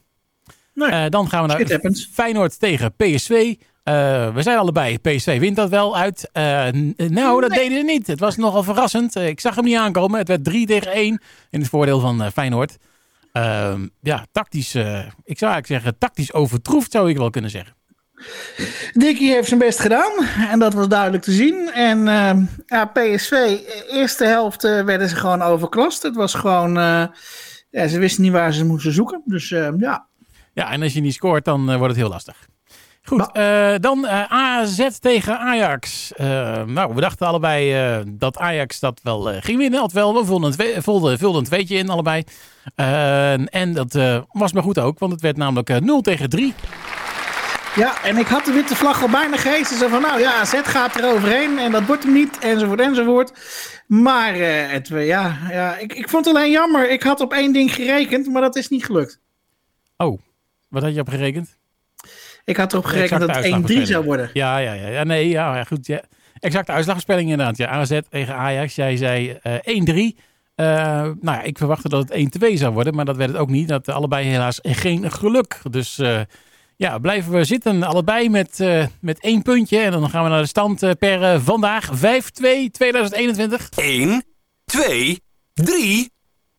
Nee, 0.74 0.88
Eh, 0.90 1.04
dan 1.08 1.28
gaan 1.28 1.46
we 1.46 1.66
naar. 1.66 1.92
Feyenoord 2.12 2.60
tegen 2.60 2.94
PSV. 2.96 3.54
Eh, 3.84 3.94
we 4.34 4.42
zeiden 4.42 4.58
allebei, 4.62 4.98
PSV 4.98 5.38
wint 5.38 5.56
dat 5.56 5.70
wel 5.70 5.96
uit. 5.96 6.28
Eh, 6.32 6.68
nou, 6.96 7.40
dat 7.40 7.50
deden 7.50 7.78
ze 7.78 7.84
niet. 7.84 8.06
Het 8.06 8.20
was 8.20 8.36
nogal 8.36 8.62
verrassend. 8.62 9.16
Eh, 9.16 9.28
ik 9.28 9.40
zag 9.40 9.54
hem 9.54 9.64
niet 9.64 9.76
aankomen. 9.76 10.18
Het 10.18 10.28
werd 10.28 10.44
3 10.44 10.66
tegen 10.66 10.92
1 10.96 11.20
in 11.50 11.60
het 11.60 11.68
voordeel 11.68 12.00
van 12.00 12.32
Feyenoord. 12.32 12.76
Ehm, 13.32 13.86
ja, 14.00 14.26
tactisch, 14.32 14.74
ik 14.74 15.38
zou 15.38 15.52
eigenlijk 15.52 15.66
zeggen, 15.66 15.98
tactisch 15.98 16.32
overtroefd 16.32 16.92
zou 16.92 17.10
ik 17.10 17.16
wel 17.16 17.30
kunnen 17.30 17.50
zeggen. 17.50 17.74
Dickie 18.92 19.32
heeft 19.32 19.48
zijn 19.48 19.60
best 19.60 19.80
gedaan. 19.80 20.12
En 20.50 20.58
dat 20.58 20.74
was 20.74 20.88
duidelijk 20.88 21.22
te 21.22 21.32
zien. 21.32 21.70
En 21.72 22.08
eh, 22.08 22.36
ja, 22.66 22.84
PSV, 22.84 23.58
eerste 23.88 24.24
helft 24.24 24.62
werden 24.62 25.08
ze 25.08 25.16
gewoon 25.16 25.42
overklast. 25.42 26.02
Het 26.02 26.16
was 26.16 26.34
gewoon... 26.34 26.74
ja, 27.70 27.88
ze 27.88 27.98
wisten 27.98 28.22
niet 28.22 28.32
waar 28.32 28.52
ze 28.52 28.64
moesten 28.64 28.92
zoeken. 28.92 29.22
Dus 29.24 29.50
eh, 29.50 29.68
ja, 29.78 30.06
Ja, 30.52 30.70
en 30.70 30.82
als 30.82 30.92
je 30.92 31.00
niet 31.00 31.14
scoort, 31.14 31.44
dan 31.44 31.66
wordt 31.66 31.86
het 31.86 31.96
heel 31.96 32.08
lastig. 32.08 32.46
Goed, 33.06 33.32
eh, 33.32 33.74
dan 33.80 34.06
eh, 34.06 34.32
AZ 34.32 34.88
tegen 35.00 35.38
Ajax. 35.38 36.12
Eh, 36.12 36.62
nou, 36.64 36.94
we 36.94 37.00
dachten 37.00 37.26
allebei 37.26 37.74
dat 38.08 38.38
Ajax 38.38 38.80
dat 38.80 39.00
wel 39.02 39.22
ging 39.40 39.58
winnen. 39.58 39.80
Althewel, 39.80 40.14
we 40.14 40.24
vulden, 40.24 40.46
een 40.48 40.54
twee- 40.54 40.80
vulden, 40.80 41.18
vulden 41.18 41.40
een 41.40 41.46
tweetje 41.46 41.76
in 41.76 41.88
allebei. 41.88 42.24
En 43.50 43.72
dat 43.72 43.98
was 44.32 44.52
maar 44.52 44.62
goed 44.62 44.78
ook, 44.78 44.98
want 44.98 45.12
het 45.12 45.20
werd 45.20 45.36
namelijk 45.36 45.70
eh, 45.70 45.76
0 45.76 46.00
tegen 46.00 46.28
3. 46.28 46.54
Ja, 47.76 48.02
en 48.04 48.16
ik 48.16 48.26
had 48.26 48.44
de 48.44 48.52
witte 48.52 48.76
vlag 48.76 49.02
al 49.02 49.08
bijna 49.08 49.36
gehezen. 49.36 49.78
Zo 49.78 49.88
van, 49.88 50.00
nou 50.02 50.20
ja, 50.20 50.40
AZ 50.40 50.60
gaat 50.62 50.94
er 50.94 51.12
overheen 51.12 51.58
en 51.58 51.72
dat 51.72 51.86
wordt 51.86 52.02
hem 52.02 52.12
niet, 52.12 52.38
enzovoort, 52.38 52.80
enzovoort. 52.80 53.32
Maar 53.86 54.34
het, 54.34 54.88
ja, 54.88 55.38
ja, 55.50 55.76
ik, 55.76 55.92
ik 55.92 56.08
vond 56.08 56.24
het 56.24 56.34
alleen 56.36 56.50
jammer. 56.50 56.90
Ik 56.90 57.02
had 57.02 57.20
op 57.20 57.32
één 57.32 57.52
ding 57.52 57.74
gerekend, 57.74 58.26
maar 58.28 58.42
dat 58.42 58.56
is 58.56 58.68
niet 58.68 58.84
gelukt. 58.84 59.20
Oh, 59.96 60.20
wat 60.68 60.82
had 60.82 60.94
je 60.94 61.00
op 61.00 61.08
gerekend? 61.08 61.56
Ik 62.44 62.56
had 62.56 62.72
erop 62.72 62.84
gerekend 62.84 63.20
dat 63.20 63.28
het 63.28 63.36
1-3 63.36 63.42
uitslagvoorspelling. 63.42 63.86
zou 63.86 64.04
worden. 64.04 64.30
Ja, 64.32 64.58
ja, 64.58 64.72
ja. 64.72 64.88
ja 64.88 65.04
nee, 65.04 65.28
ja, 65.28 65.56
ja, 65.56 65.64
goed. 65.64 65.86
Ja. 65.86 66.02
Exacte 66.38 66.72
uitslagspelling 66.72 67.30
inderdaad. 67.30 67.56
Ja, 67.56 67.68
AZ 67.68 67.98
tegen 68.08 68.34
Ajax. 68.34 68.74
Jij 68.74 68.96
zei 68.96 69.38
eh 69.42 70.14
1-3. 70.14 70.18
Eh, 70.54 70.66
nou 71.02 71.16
ja, 71.22 71.42
ik 71.42 71.58
verwachtte 71.58 71.88
dat 71.88 72.08
het 72.08 72.38
1-2 72.44 72.52
zou 72.54 72.72
worden, 72.72 72.94
maar 72.94 73.04
dat 73.04 73.16
werd 73.16 73.30
het 73.30 73.38
ook 73.38 73.48
niet. 73.50 73.68
Dat 73.68 73.88
allebei 73.88 74.26
helaas 74.26 74.58
geen 74.62 75.10
geluk. 75.12 75.60
Dus 75.70 75.98
eh, 75.98 76.20
ja, 76.76 76.98
blijven 76.98 77.32
we 77.32 77.44
zitten 77.44 77.82
allebei 77.82 78.30
met, 78.30 78.60
eh, 78.60 78.86
met 79.00 79.20
één 79.20 79.42
puntje. 79.42 79.78
En 79.78 79.90
dan 79.90 80.10
gaan 80.10 80.24
we 80.24 80.30
naar 80.30 80.42
de 80.42 80.48
stand 80.48 80.82
eh, 80.82 80.90
per 80.98 81.22
eh, 81.22 81.40
vandaag. 81.40 81.90
5-2 81.96 82.70
2021. 82.70 83.68
1, 83.76 84.24
2, 84.64 85.20
3. 85.54 86.10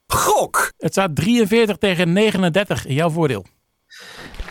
Gok. 0.08 0.72
Het 0.77 0.92
staat 0.92 1.15
43 1.15 1.77
tegen 1.77 2.13
39 2.13 2.86
in 2.86 2.94
jouw 2.94 3.10
voordeel. 3.10 3.46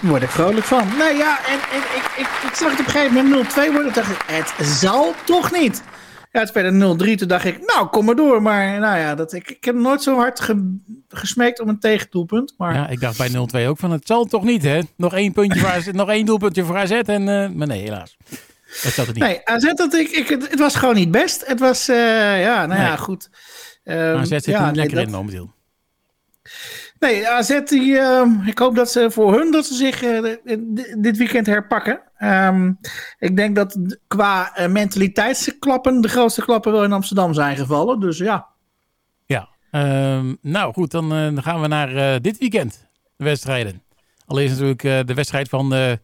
Word 0.04 0.22
ik 0.22 0.30
vrolijk 0.30 0.66
van. 0.66 0.88
Nee, 0.98 1.16
ja, 1.16 1.38
en, 1.46 1.58
en 1.72 1.78
ik, 1.96 2.04
ik, 2.16 2.48
ik 2.48 2.54
zag 2.54 2.70
het 2.70 2.80
op 2.80 2.86
een 2.86 2.92
gegeven 2.92 3.14
moment 3.14 3.52
0-2 3.52 3.72
worden. 3.72 3.92
Dacht 3.92 4.10
ik, 4.10 4.22
het 4.56 4.66
zal 4.66 5.14
toch 5.24 5.52
niet. 5.52 5.82
Ja, 6.30 6.40
het 6.40 6.52
werd 6.52 6.74
0-3. 6.74 7.14
Toen 7.18 7.28
dacht 7.28 7.44
ik, 7.44 7.58
nou, 7.66 7.86
kom 7.86 8.04
maar 8.04 8.14
door. 8.14 8.42
Maar 8.42 8.78
nou 8.80 8.98
ja, 8.98 9.14
dat, 9.14 9.32
ik, 9.32 9.50
ik 9.50 9.64
heb 9.64 9.74
nooit 9.74 10.02
zo 10.02 10.16
hard 10.16 10.40
ge, 10.40 10.78
gesmeekt 11.08 11.60
om 11.60 11.68
een 11.68 11.78
tegendoelpunt. 11.78 12.54
Maar 12.58 12.74
Ja, 12.74 12.88
ik 12.88 13.00
dacht 13.00 13.18
bij 13.18 13.64
0-2 13.64 13.68
ook 13.68 13.78
van 13.78 13.90
het 13.90 14.06
zal 14.06 14.24
toch 14.24 14.44
niet, 14.44 14.62
hè? 14.62 14.80
Nog 14.96 15.14
één, 15.14 15.32
puntje 15.32 15.60
voor 15.60 15.68
AZ, 15.68 15.86
nog 15.92 16.08
één 16.10 16.26
doelpuntje 16.26 16.64
voor 16.64 16.76
AZ. 16.76 16.90
En, 16.90 17.28
eh, 17.28 17.48
maar 17.50 17.66
nee, 17.66 17.82
helaas. 17.82 18.16
Dat 18.82 18.92
zat 18.92 19.06
het 19.06 19.14
niet. 19.14 19.24
nee, 19.24 19.40
AZ, 19.44 19.72
dat 19.74 19.94
ik, 19.94 20.08
ik, 20.10 20.28
het, 20.28 20.50
het 20.50 20.58
was 20.58 20.74
gewoon 20.74 20.94
niet 20.94 21.10
best. 21.10 21.46
Het 21.46 21.60
was, 21.60 21.88
eh, 21.88 21.96
ja, 22.42 22.66
nou 22.66 22.80
ja, 22.80 22.96
goed. 22.96 23.28
Ehm, 23.84 24.16
AZ 24.16 24.28
zit 24.28 24.44
ja, 24.44 24.58
er 24.58 24.64
niet 24.66 24.74
nee, 24.74 24.74
lekker 24.80 24.96
dat- 24.96 25.06
in 25.06 25.12
momenteel. 25.12 25.52
Nee, 26.98 27.28
AZ, 27.28 27.60
die, 27.64 27.98
ehm, 27.98 28.30
ik 28.46 28.58
hoop 28.58 28.74
dat 28.74 28.90
ze 28.90 29.10
voor 29.10 29.38
hun 29.38 29.50
dat 29.50 29.66
ze 29.66 29.74
zich 29.74 30.02
eh, 30.02 30.36
dit 30.98 31.16
weekend 31.16 31.46
herpakken. 31.46 32.00
Ehm, 32.16 32.72
ik 33.18 33.36
denk 33.36 33.56
dat 33.56 33.78
qua 34.06 34.54
eh, 34.54 34.68
mentaliteitsklappen 34.68 36.00
de 36.00 36.08
grootste 36.08 36.42
klappen 36.42 36.72
wel 36.72 36.84
in 36.84 36.92
Amsterdam 36.92 37.34
zijn 37.34 37.56
gevallen. 37.56 38.00
Dus 38.00 38.18
ja, 38.18 38.46
Ja, 39.26 39.48
ehm, 39.70 40.34
nou 40.40 40.72
goed, 40.72 40.90
dan, 40.90 41.04
eh, 41.12 41.18
dan 41.18 41.42
gaan 41.42 41.60
we 41.60 41.66
naar 41.66 42.20
dit 42.22 42.38
weekend. 42.38 42.86
De 43.16 43.24
wedstrijden. 43.24 43.82
Allereerst 44.26 44.60
natuurlijk 44.60 45.06
de 45.06 45.14
wedstrijd 45.14 45.48
van 45.48 45.98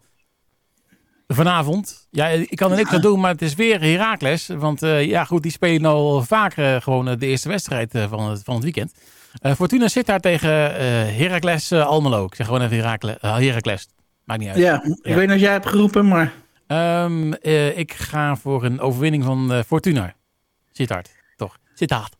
vanavond. 1.34 2.06
Ja, 2.10 2.26
ik 2.26 2.56
kan 2.56 2.70
er 2.70 2.76
niks 2.76 2.90
aan 2.90 3.00
doen, 3.00 3.20
maar 3.20 3.30
het 3.30 3.42
is 3.42 3.54
weer 3.54 3.80
Heracles. 3.80 4.46
Want 4.46 4.80
ja, 4.80 5.24
goed, 5.24 5.42
die 5.42 5.52
spelen 5.52 5.90
al 5.90 6.22
vaak 6.22 6.56
eh, 6.56 6.80
gewoon 6.80 7.04
de 7.18 7.26
eerste 7.26 7.48
wedstrijd 7.48 7.90
van, 8.08 8.30
het, 8.30 8.42
van 8.44 8.54
het 8.54 8.62
weekend. 8.62 8.94
Eh, 9.40 9.54
Fortuna 9.54 9.88
zit 9.88 10.06
daar 10.06 10.20
tegen 10.20 10.76
eh 10.76 10.86
Heracles 11.18 11.70
eh, 11.70 11.86
Almelo. 11.86 12.24
Ik 12.24 12.34
zeg 12.34 12.46
gewoon 12.46 12.62
even 12.62 12.76
Heracles. 12.76 13.16
Heracles. 13.20 13.88
Maakt 14.24 14.40
niet 14.40 14.48
uit. 14.48 14.58
ja, 14.58 14.82
ik 14.84 14.98
Ja. 15.02 15.14
weet 15.14 15.26
niet 15.26 15.36
of 15.36 15.42
jij 15.42 15.52
hebt 15.52 15.66
geroepen, 15.68 16.08
maar 16.08 16.32
Ehm, 16.66 17.32
eh, 17.32 17.78
ik 17.78 17.92
ga 17.92 18.36
voor 18.36 18.64
een 18.64 18.80
overwinning 18.80 19.24
van 19.24 19.52
eh, 19.52 19.60
Fortuna. 19.66 20.14
Zit 20.72 20.88
hard, 20.90 21.10
toch? 21.36 21.56
Zit 21.74 21.90
hard. 21.90 22.16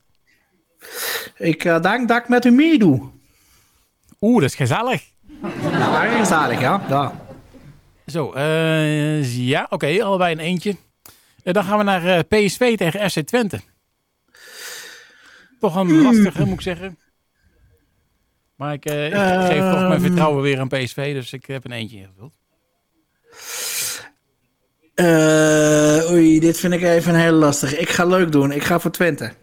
ik 1.37 1.63
uh, 1.63 1.81
denk 1.81 2.07
dat 2.07 2.17
ik 2.17 2.27
met 2.27 2.45
u 2.45 2.51
meedoe. 2.51 3.09
Oeh, 4.21 4.41
dat 4.41 4.49
is 4.49 4.55
gezellig. 4.55 5.03
Ja, 5.71 6.09
dat 6.09 6.21
is 6.21 6.27
zalig, 6.27 6.59
ja. 6.59 6.81
ja. 6.89 7.25
Zo, 8.05 8.31
eh, 8.33 9.37
ja, 9.47 9.67
oké, 9.69 10.03
allebei 10.03 10.33
een 10.33 10.39
eentje. 10.39 10.75
Dan 11.43 11.63
gaan 11.63 11.77
we 11.77 11.83
naar 11.83 12.05
eh, 12.05 12.19
PSV 12.27 12.77
tegen 12.77 13.09
FC 13.09 13.19
Twente. 13.19 13.59
Toch 15.59 15.75
een 15.75 16.01
lastige, 16.01 16.45
moet 16.45 16.53
ik 16.53 16.61
zeggen. 16.61 16.97
Maar 18.61 18.73
ik, 18.73 18.85
eh, 18.85 19.05
ik 19.05 19.13
geef 19.13 19.71
toch 19.71 19.79
mijn 19.79 19.91
Ehm. 19.91 20.01
vertrouwen 20.01 20.41
weer 20.41 20.59
aan 20.59 20.67
PSV, 20.67 21.13
dus 21.13 21.33
ik 21.33 21.45
heb 21.45 21.65
een 21.65 21.71
eentje 21.71 21.97
ingevuld. 21.97 22.33
Eh, 24.93 26.11
oei, 26.11 26.39
dit 26.39 26.59
vind 26.59 26.73
ik 26.73 26.81
even 26.81 27.13
een 27.13 27.19
hele 27.19 27.37
lastige. 27.37 27.77
Ik 27.77 27.89
ga 27.89 28.05
leuk 28.05 28.31
doen. 28.31 28.51
Ik 28.51 28.63
ga 28.63 28.79
voor 28.79 28.91
Twente. 28.91 29.33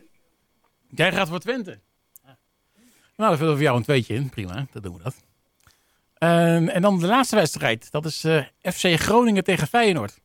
Jij 0.89 1.13
gaat 1.13 1.29
voor 1.29 1.39
Twente. 1.39 1.71
Ah. 2.25 2.31
Nou, 3.17 3.29
dan 3.29 3.37
vullen 3.37 3.53
we 3.53 3.57
voor 3.59 3.67
jou 3.67 3.77
een 3.77 3.83
tweetje 3.83 4.15
in. 4.15 4.29
Prima, 4.29 4.67
dan 4.73 4.83
doen 4.83 4.97
we 4.97 5.03
dat. 5.03 5.15
Ehm, 6.19 6.69
en 6.69 6.83
dan 6.83 6.99
de 6.99 7.07
laatste 7.07 7.37
wedstrijd. 7.37 7.91
Dat 7.91 8.05
is 8.05 8.25
eh, 8.25 8.45
FC 8.63 9.01
Groningen 9.01 9.45
tegen 9.45 9.67
Feyenoord. 9.67 10.19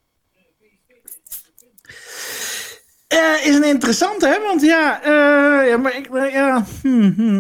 Eh, 3.14 3.48
is 3.48 3.56
een 3.56 3.64
interessante, 3.64 4.28
hè? 4.28 4.48
Want 4.48 4.62
ja, 4.62 5.02
eh, 5.04 5.70
ja 5.70 5.78
maar 5.78 5.98
ik, 5.98 6.06
eh, 6.16 6.32
ja, 6.32 6.66
hmm, 6.82 7.14
hmm, 7.16 7.40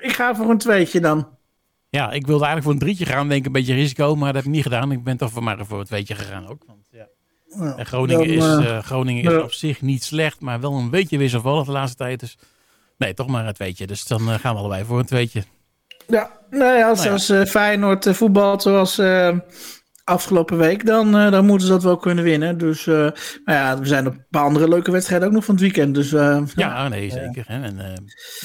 ik 0.00 0.12
ga 0.12 0.34
voor 0.34 0.50
een 0.50 0.58
tweetje 0.58 1.00
dan. 1.00 1.28
Ja, 1.88 2.10
ik 2.10 2.26
wilde 2.26 2.44
eigenlijk 2.44 2.62
voor 2.62 2.72
een 2.72 2.94
drietje 2.94 3.06
gaan. 3.06 3.28
Denk 3.28 3.40
ik 3.40 3.46
een 3.46 3.52
beetje 3.52 3.74
risico, 3.74 4.16
maar 4.16 4.26
dat 4.26 4.36
heb 4.36 4.44
ik 4.44 4.50
niet 4.50 4.62
gedaan. 4.62 4.92
Ik 4.92 5.04
ben 5.04 5.16
toch 5.16 5.30
voor 5.30 5.42
maar 5.42 5.66
voor 5.66 5.78
een 5.78 5.84
tweetje 5.84 6.14
gegaan 6.14 6.48
ook. 6.48 6.62
Want, 6.66 6.86
ja. 6.90 7.06
Nou, 7.48 7.78
En 7.78 7.86
Groningen, 7.86 8.38
dan, 8.38 8.62
is, 8.62 8.84
Groningen 8.84 9.32
is 9.32 9.42
op 9.42 9.52
zich 9.52 9.82
niet 9.82 10.04
slecht, 10.04 10.40
maar 10.40 10.60
wel 10.60 10.72
een 10.72 10.90
beetje 10.90 11.18
wisselvallig 11.18 11.66
de 11.66 11.72
laatste 11.72 11.96
tijd. 11.96 12.20
Dus 12.20 12.38
nee, 12.96 13.14
toch 13.14 13.26
maar 13.26 13.46
een 13.46 13.52
tweetje. 13.52 13.86
Dus 13.86 14.04
dan 14.04 14.20
gaan 14.20 14.54
we 14.54 14.60
allebei 14.60 14.84
voor 14.84 14.98
een 14.98 15.06
tweetje. 15.06 15.42
Ja, 16.06 16.30
nou 16.50 16.78
ja, 16.78 16.88
als, 16.88 16.98
Nou 16.98 17.08
ja. 17.08 17.12
als 17.14 17.28
eh, 17.28 17.44
Feyenoord 17.44 18.08
voetbalt 18.16 18.62
zoals 18.62 19.00
afgelopen 20.08 20.58
week, 20.58 20.86
dan, 20.86 21.16
eh, 21.16 21.30
dan 21.30 21.46
moeten 21.46 21.66
ze 21.66 21.72
dat 21.72 21.82
wel 21.82 21.96
kunnen 21.96 22.24
winnen. 22.24 22.58
Dus 22.58 22.86
uh, 22.86 22.94
nou 22.94 23.12
ja, 23.44 23.78
er 23.78 23.86
zijn 23.86 24.06
een 24.06 24.24
paar 24.30 24.42
andere 24.42 24.68
leuke 24.68 24.90
wedstrijden 24.90 25.28
ook 25.28 25.34
nog 25.34 25.44
van 25.44 25.54
het 25.54 25.62
weekend. 25.62 25.94
Dus 25.94 26.12
uh, 26.12 26.42
Ja, 26.54 26.88
nee, 26.88 27.10
zeker. 27.10 27.44
Hè. 27.46 27.62
En, 27.62 27.76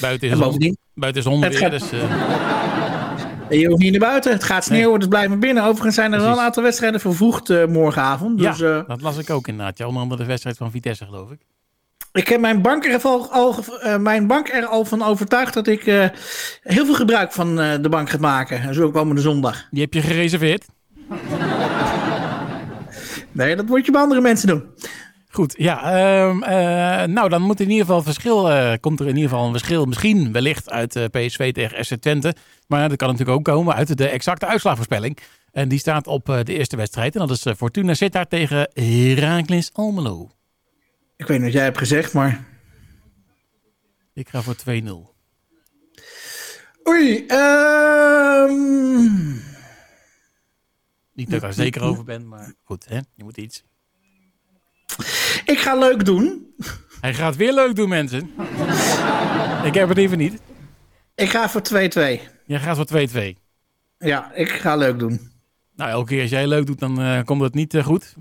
buiten, 0.00 0.28
en 0.28 0.34
is 0.34 0.40
bovendien, 0.40 0.76
buiten 0.94 1.22
is 1.22 1.28
honderd 1.28 1.52
het 1.52 1.70
weer, 1.70 1.80
gaat- 1.80 1.90
dus... 1.90 2.00
Je 3.60 3.66
hoeft 3.66 3.82
niet 3.82 3.90
naar 3.90 4.10
buiten. 4.10 4.32
Het 4.32 4.44
gaat 4.44 4.64
sneeuwen, 4.64 4.98
dus 4.98 5.08
blijf 5.08 5.28
maar 5.28 5.38
binnen. 5.38 5.64
Overigens 5.64 5.94
zijn 5.94 6.12
er 6.12 6.18
wel 6.18 6.20
Precies. 6.20 6.40
een 6.40 6.46
aantal 6.46 6.62
wedstrijden 6.62 7.00
vervoegd 7.00 7.66
morgenavond. 7.68 8.38
Dus 8.38 8.58
ja, 8.58 8.82
dat 8.86 9.00
las 9.00 9.18
ik 9.18 9.30
ook 9.30 9.48
inderdaad. 9.48 9.78
Ja, 9.78 9.86
onder 9.86 10.02
andere 10.02 10.22
de 10.22 10.28
wedstrijd 10.28 10.56
van 10.56 10.70
Vitesse, 10.70 11.04
geloof 11.04 11.30
ik. 11.30 11.38
ik 12.12 12.28
heb 12.28 12.40
mijn 12.40 12.62
bank, 12.62 12.84
er 12.84 13.00
al, 13.02 13.30
al, 13.30 13.54
uh, 13.84 13.96
mijn 13.96 14.26
bank 14.26 14.48
er 14.48 14.66
al 14.66 14.84
van 14.84 15.02
overtuigd 15.02 15.54
dat 15.54 15.66
ik 15.66 15.86
uh, 15.86 16.06
heel 16.62 16.84
veel 16.84 16.94
gebruik 16.94 17.32
van 17.32 17.60
uh, 17.60 17.72
de 17.80 17.88
bank 17.88 18.10
ga 18.10 18.18
maken. 18.20 18.74
Zo 18.74 18.84
ook 18.84 18.92
komende 18.92 19.20
zondag. 19.20 19.66
Die 19.70 19.82
heb 19.82 19.94
je 19.94 20.00
gereserveerd? 20.02 20.64
Nee, 23.34 23.56
dat 23.56 23.66
moet 23.66 23.86
je 23.86 23.92
bij 23.92 24.00
andere 24.00 24.20
mensen 24.20 24.48
doen. 24.48 24.64
Goed, 25.28 25.54
ja. 25.56 25.94
Uh, 25.94 26.34
uh, 26.34 27.06
nou, 27.06 27.28
dan 27.28 27.42
moet 27.42 27.60
in 27.60 27.70
ieder 27.70 27.86
geval 27.86 28.02
verschil, 28.02 28.50
uh, 28.50 28.72
komt 28.80 29.00
er 29.00 29.08
in 29.08 29.14
ieder 29.14 29.30
geval 29.30 29.46
een 29.46 29.52
verschil 29.52 29.84
misschien 29.84 30.32
wellicht 30.32 30.70
uit 30.70 30.96
uh, 30.96 31.04
PSV 31.04 31.52
tegen 31.52 31.84
SC 31.84 31.94
Twente. 31.94 32.34
Maar 32.66 32.88
dat 32.88 32.98
kan 32.98 33.08
natuurlijk 33.08 33.36
ook 33.38 33.44
komen 33.44 33.74
uit 33.74 33.96
de 33.96 34.08
exacte 34.08 34.46
uitslagvoorspelling. 34.46 35.18
En 35.52 35.68
die 35.68 35.78
staat 35.78 36.06
op 36.06 36.26
de 36.26 36.54
eerste 36.56 36.76
wedstrijd. 36.76 37.14
En 37.14 37.26
dat 37.26 37.30
is 37.30 37.46
Fortuna 37.56 37.94
Sittard 37.94 38.30
tegen 38.30 38.70
Heracles 38.72 39.70
Almelo. 39.72 40.30
Ik 41.16 41.26
weet 41.26 41.36
niet 41.36 41.46
wat 41.46 41.52
jij 41.52 41.64
hebt 41.64 41.78
gezegd, 41.78 42.12
maar... 42.12 42.44
Ik 44.14 44.28
ga 44.28 44.42
voor 44.42 44.56
2-0. 44.56 44.60
Oei, 46.88 47.26
um... 48.46 49.42
Niet 51.14 51.26
dat 51.26 51.34
ik 51.34 51.40
daar 51.40 51.52
zeker 51.52 51.82
over 51.82 52.04
ben, 52.04 52.28
maar 52.28 52.54
goed, 52.62 52.88
hè? 52.88 52.98
je 53.14 53.24
moet 53.24 53.36
iets. 53.36 53.64
Ik 55.44 55.58
ga 55.58 55.78
leuk 55.78 56.04
doen. 56.04 56.54
Hij 57.00 57.14
gaat 57.14 57.36
weer 57.36 57.54
leuk 57.54 57.76
doen, 57.76 57.88
mensen. 57.88 58.30
ik 59.64 59.74
heb 59.74 59.88
het 59.88 59.98
even 59.98 60.18
niet. 60.18 60.40
Ik 61.14 61.30
ga 61.30 61.48
voor 61.48 61.62
2-2. 61.72 61.74
Jij 62.46 62.60
gaat 62.60 62.76
voor 62.76 63.08
2-2. 63.08 63.42
Ja, 63.98 64.32
ik 64.34 64.48
ga 64.48 64.76
leuk 64.76 64.98
doen. 64.98 65.32
Nou, 65.76 65.90
elke 65.90 66.08
keer 66.08 66.20
als 66.20 66.30
jij 66.30 66.46
leuk 66.46 66.66
doet, 66.66 66.78
dan 66.78 67.00
eh, 67.00 67.22
komt 67.24 67.42
het 67.42 67.54
niet 67.54 67.74
eh, 67.74 67.84
goed. 67.84 68.14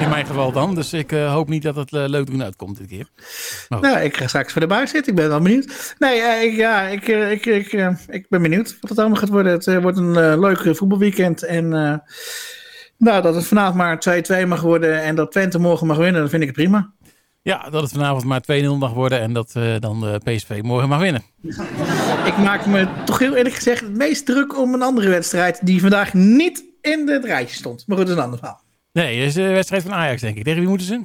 In 0.00 0.08
mijn 0.08 0.26
geval 0.26 0.52
dan. 0.52 0.74
Dus 0.74 0.92
ik 0.92 1.12
eh, 1.12 1.32
hoop 1.32 1.48
niet 1.48 1.62
dat 1.62 1.76
het 1.76 1.92
eh, 1.92 2.04
leuk 2.06 2.26
doen 2.26 2.42
uitkomt 2.42 2.78
dit 2.78 2.86
keer. 2.86 3.08
Nou, 3.68 3.98
ik 3.98 4.16
ga 4.16 4.26
straks 4.26 4.52
voor 4.52 4.60
de 4.60 4.66
buis 4.66 4.90
zitten. 4.90 5.12
Ik 5.12 5.18
ben 5.18 5.28
wel 5.28 5.40
benieuwd. 5.40 5.94
Nee, 5.98 6.20
eh, 6.20 6.42
ik, 6.42 6.56
ja, 6.56 6.82
ik, 6.82 7.08
ik, 7.08 7.46
ik, 7.46 7.72
ik 8.08 8.26
ben 8.28 8.42
benieuwd 8.42 8.76
wat 8.80 8.90
het 8.90 8.98
allemaal 8.98 9.18
gaat 9.18 9.28
worden. 9.28 9.52
Het 9.52 9.82
wordt 9.82 9.98
een 9.98 10.40
leuk 10.40 10.76
voetbalweekend. 10.76 11.44
En 11.44 11.68
nou, 12.98 13.22
dat 13.22 13.34
het 13.34 13.46
vanavond 13.46 13.76
maar 13.76 14.22
2-2 14.44 14.46
mag 14.46 14.60
worden 14.60 15.02
en 15.02 15.14
dat 15.14 15.32
Twente 15.32 15.58
morgen 15.58 15.86
mag 15.86 15.96
winnen, 15.96 16.20
dan 16.20 16.30
vind 16.30 16.42
ik 16.42 16.48
het 16.48 16.56
prima. 16.56 16.92
Ja, 17.42 17.70
dat 17.70 17.82
het 17.82 17.92
vanavond 17.92 18.24
maar 18.24 18.42
2-0 18.42 18.64
mag 18.78 18.92
worden 18.92 19.20
en 19.20 19.32
dat 19.32 19.52
dan 19.78 20.00
de 20.00 20.20
PSV 20.24 20.60
morgen 20.62 20.88
mag 20.88 21.00
winnen. 21.00 21.22
Ik 22.30 22.36
maak 22.38 22.66
me 22.66 22.88
toch 23.04 23.18
heel 23.18 23.34
eerlijk 23.34 23.54
gezegd 23.54 23.80
het 23.80 23.96
meest 23.96 24.26
druk 24.26 24.58
om 24.58 24.74
een 24.74 24.82
andere 24.82 25.08
wedstrijd 25.08 25.66
die 25.66 25.80
vandaag 25.80 26.14
niet 26.14 26.64
in 26.80 27.08
het 27.08 27.24
rijtje 27.24 27.56
stond. 27.56 27.84
Maar 27.86 27.96
goed, 27.96 28.06
dat 28.06 28.16
is 28.16 28.22
een 28.22 28.28
ander 28.30 28.38
verhaal. 28.38 28.68
Nee, 28.92 29.18
dat 29.18 29.26
is 29.26 29.34
de 29.34 29.48
wedstrijd 29.48 29.82
van 29.82 29.92
Ajax, 29.92 30.20
denk 30.20 30.36
ik. 30.36 30.44
Tegen 30.44 30.60
wie 30.60 30.68
moeten 30.68 30.86
ze? 30.86 31.00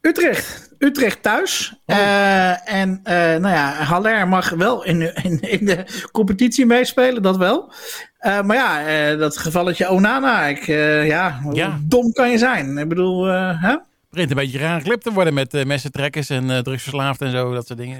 Utrecht. 0.00 0.70
Utrecht 0.78 1.22
thuis. 1.22 1.74
Eh, 1.86 2.72
en 2.72 3.00
eh, 3.04 3.14
nou 3.14 3.48
ja, 3.54 3.72
Haller 3.72 4.28
mag 4.28 4.50
wel 4.50 4.84
in, 4.84 5.14
in, 5.22 5.40
in 5.40 5.64
de 5.66 5.84
competitie 6.12 6.66
meespelen, 6.66 7.22
dat 7.22 7.36
wel. 7.36 7.72
Eh, 8.18 8.42
maar 8.42 8.56
ja, 8.56 9.14
dat 9.16 9.36
gevalletje 9.38 9.88
Onana, 9.90 10.42
ik, 10.42 10.66
ja, 11.06 11.40
hoe 11.42 11.54
Ja. 11.54 11.78
dom 11.82 12.12
kan 12.12 12.30
je 12.30 12.38
zijn? 12.38 12.78
Ik 12.78 12.88
bedoel, 12.88 13.24
hè? 13.24 13.76
begint 14.10 14.30
een 14.30 14.36
beetje 14.36 14.58
raar 14.58 14.82
clip 14.82 15.00
te 15.02 15.12
worden 15.12 15.34
met 15.34 15.54
uh, 15.54 15.64
messentrekkers 15.64 16.30
en 16.30 16.44
uh, 16.50 16.58
drugsverslaafd 16.58 17.20
en 17.20 17.30
zo, 17.30 17.54
dat 17.54 17.66
soort 17.66 17.78
dingen. 17.78 17.98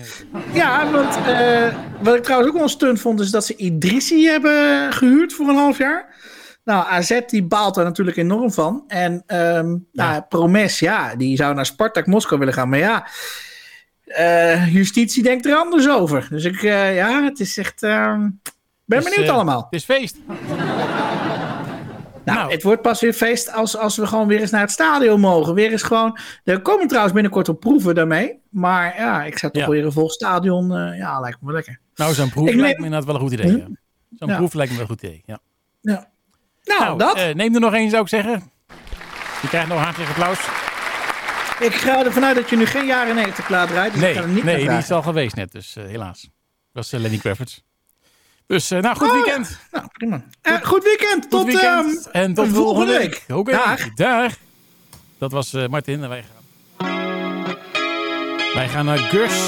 Ja, 0.53 0.91
want 0.91 1.19
uh, 1.29 1.75
wat 2.03 2.15
ik 2.15 2.23
trouwens 2.23 2.49
ook 2.51 2.57
wel 2.57 2.65
een 2.65 2.71
stunt 2.71 3.01
vond, 3.01 3.21
is 3.21 3.31
dat 3.31 3.47
ze 3.47 3.57
Idrissi 3.57 4.27
hebben 4.27 4.93
gehuurd 4.93 5.33
voor 5.33 5.49
een 5.49 5.57
half 5.57 5.79
jaar. 5.79 6.07
Nou, 6.65 6.87
AZ 6.89 7.21
die 7.27 7.45
baalt 7.45 7.75
daar 7.75 7.85
natuurlijk 7.85 8.17
enorm 8.17 8.53
van. 8.53 8.85
En 8.87 9.13
um, 9.13 9.87
ja. 9.93 10.11
nou, 10.11 10.23
Promes, 10.29 10.79
ja, 10.79 11.17
die 11.17 11.37
zou 11.37 11.55
naar 11.55 11.67
Spartak 11.67 12.07
Moskou 12.07 12.39
willen 12.39 12.55
gaan. 12.55 12.69
Maar 12.69 12.79
ja, 12.79 13.07
uh, 14.07 14.75
justitie 14.75 15.23
denkt 15.23 15.47
er 15.47 15.57
anders 15.57 15.89
over. 15.89 16.27
Dus 16.31 16.45
ik, 16.45 16.63
uh, 16.63 16.97
ja, 16.97 17.25
het 17.25 17.41
is 17.41 17.59
echt... 17.59 17.83
Uh, 17.83 18.17
ben 18.85 19.01
dus, 19.01 19.11
benieuwd 19.11 19.29
allemaal. 19.29 19.63
Het 19.65 19.73
is 19.73 19.85
feest. 19.85 20.17
Nou, 22.25 22.39
nou, 22.39 22.53
het 22.53 22.63
wordt 22.63 22.83
pas 22.83 23.01
weer 23.01 23.13
feest 23.13 23.53
als, 23.53 23.77
als 23.77 23.97
we 23.97 24.07
gewoon 24.07 24.27
weer 24.27 24.41
eens 24.41 24.51
naar 24.51 24.61
het 24.61 24.71
stadion 24.71 25.21
mogen. 25.21 25.55
Weer 25.55 25.71
eens 25.71 25.83
gewoon. 25.83 26.19
Er 26.45 26.61
komen 26.61 26.87
trouwens 26.87 27.15
binnenkort 27.15 27.49
op 27.49 27.61
proeven 27.61 27.95
daarmee. 27.95 28.41
Maar 28.51 28.97
ja, 28.97 29.25
ik 29.25 29.39
zou 29.39 29.53
toch 29.53 29.63
ja. 29.63 29.69
weer 29.69 29.85
een 29.85 29.93
vol 29.93 30.11
stadion. 30.11 30.73
Uh, 30.73 30.99
ja, 30.99 31.21
lijkt 31.21 31.41
me 31.41 31.47
wel 31.47 31.55
lekker. 31.55 31.81
Nou, 31.95 32.15
zo'n 32.15 32.31
proef 32.31 32.49
ik 32.49 32.55
lijkt 32.55 32.79
me 32.79 32.85
inderdaad 32.85 33.07
wel 33.07 33.15
een 33.15 33.21
goed 33.21 33.33
idee. 33.33 33.57
Ja. 33.57 33.67
Zo'n 34.19 34.29
ja. 34.29 34.37
proef 34.37 34.55
lijkt 34.55 34.71
me 34.71 34.79
wel 34.79 34.87
een 34.89 34.93
goed 34.93 35.03
idee. 35.03 35.23
Ja. 35.27 35.39
ja. 35.81 36.12
Nou, 36.65 36.81
nou 36.81 36.99
dat. 36.99 37.19
Uh, 37.19 37.35
neem 37.35 37.55
er 37.55 37.61
nog 37.61 37.75
één, 37.75 37.91
zou 37.91 38.03
ik 38.03 38.09
zeggen. 38.09 38.51
Je 39.43 39.49
krijgt 39.49 39.69
nog 39.69 39.83
hartelijk 39.83 40.11
applaus. 40.11 40.39
Ik 41.61 41.75
ga 41.75 42.05
ervan 42.05 42.25
uit 42.25 42.37
dat 42.37 42.51
je 42.51 42.57
nu 42.57 42.67
geen 42.67 42.87
jaren 42.87 43.15
90 43.15 43.49
laat 43.49 43.71
rijden. 43.71 43.93
Dus 43.93 44.01
nee, 44.01 44.11
ik 44.11 44.17
ga 44.17 44.23
er 44.23 44.29
niet 44.29 44.45
nee 44.45 44.69
die 44.69 44.79
is 44.79 44.91
al 44.91 45.03
geweest 45.03 45.37
net. 45.37 45.53
Dus 45.53 45.77
uh, 45.77 45.85
helaas. 45.85 46.21
Dat 46.73 46.91
was 46.91 46.91
Lenny 46.91 47.19
Kravitz. 47.19 47.61
Dus, 48.47 48.69
nou, 48.69 48.97
goed 48.97 49.09
oh, 49.09 49.15
weekend. 49.15 49.49
Ja. 49.49 49.79
Nou, 49.79 49.91
prima. 49.93 50.25
Goed, 50.43 50.67
goed 50.67 50.85
weekend. 50.85 51.31
Tot, 51.31 51.41
goed 51.41 51.53
weekend. 51.53 52.07
Um, 52.07 52.13
en 52.13 52.35
tot 52.35 52.49
volgende 52.49 52.93
week. 52.99 53.01
week. 53.01 53.39
Oké, 53.39 53.51
okay. 53.51 53.55
dag. 53.55 53.95
dag. 53.95 54.33
Dat 55.19 55.33
was 55.33 55.53
Martin 55.53 56.03
en 56.03 56.09
wij 56.09 56.23
gaan. 56.23 56.41
Wij 58.55 58.69
gaan 58.69 58.85
naar 58.85 58.99
Gus 58.99 59.47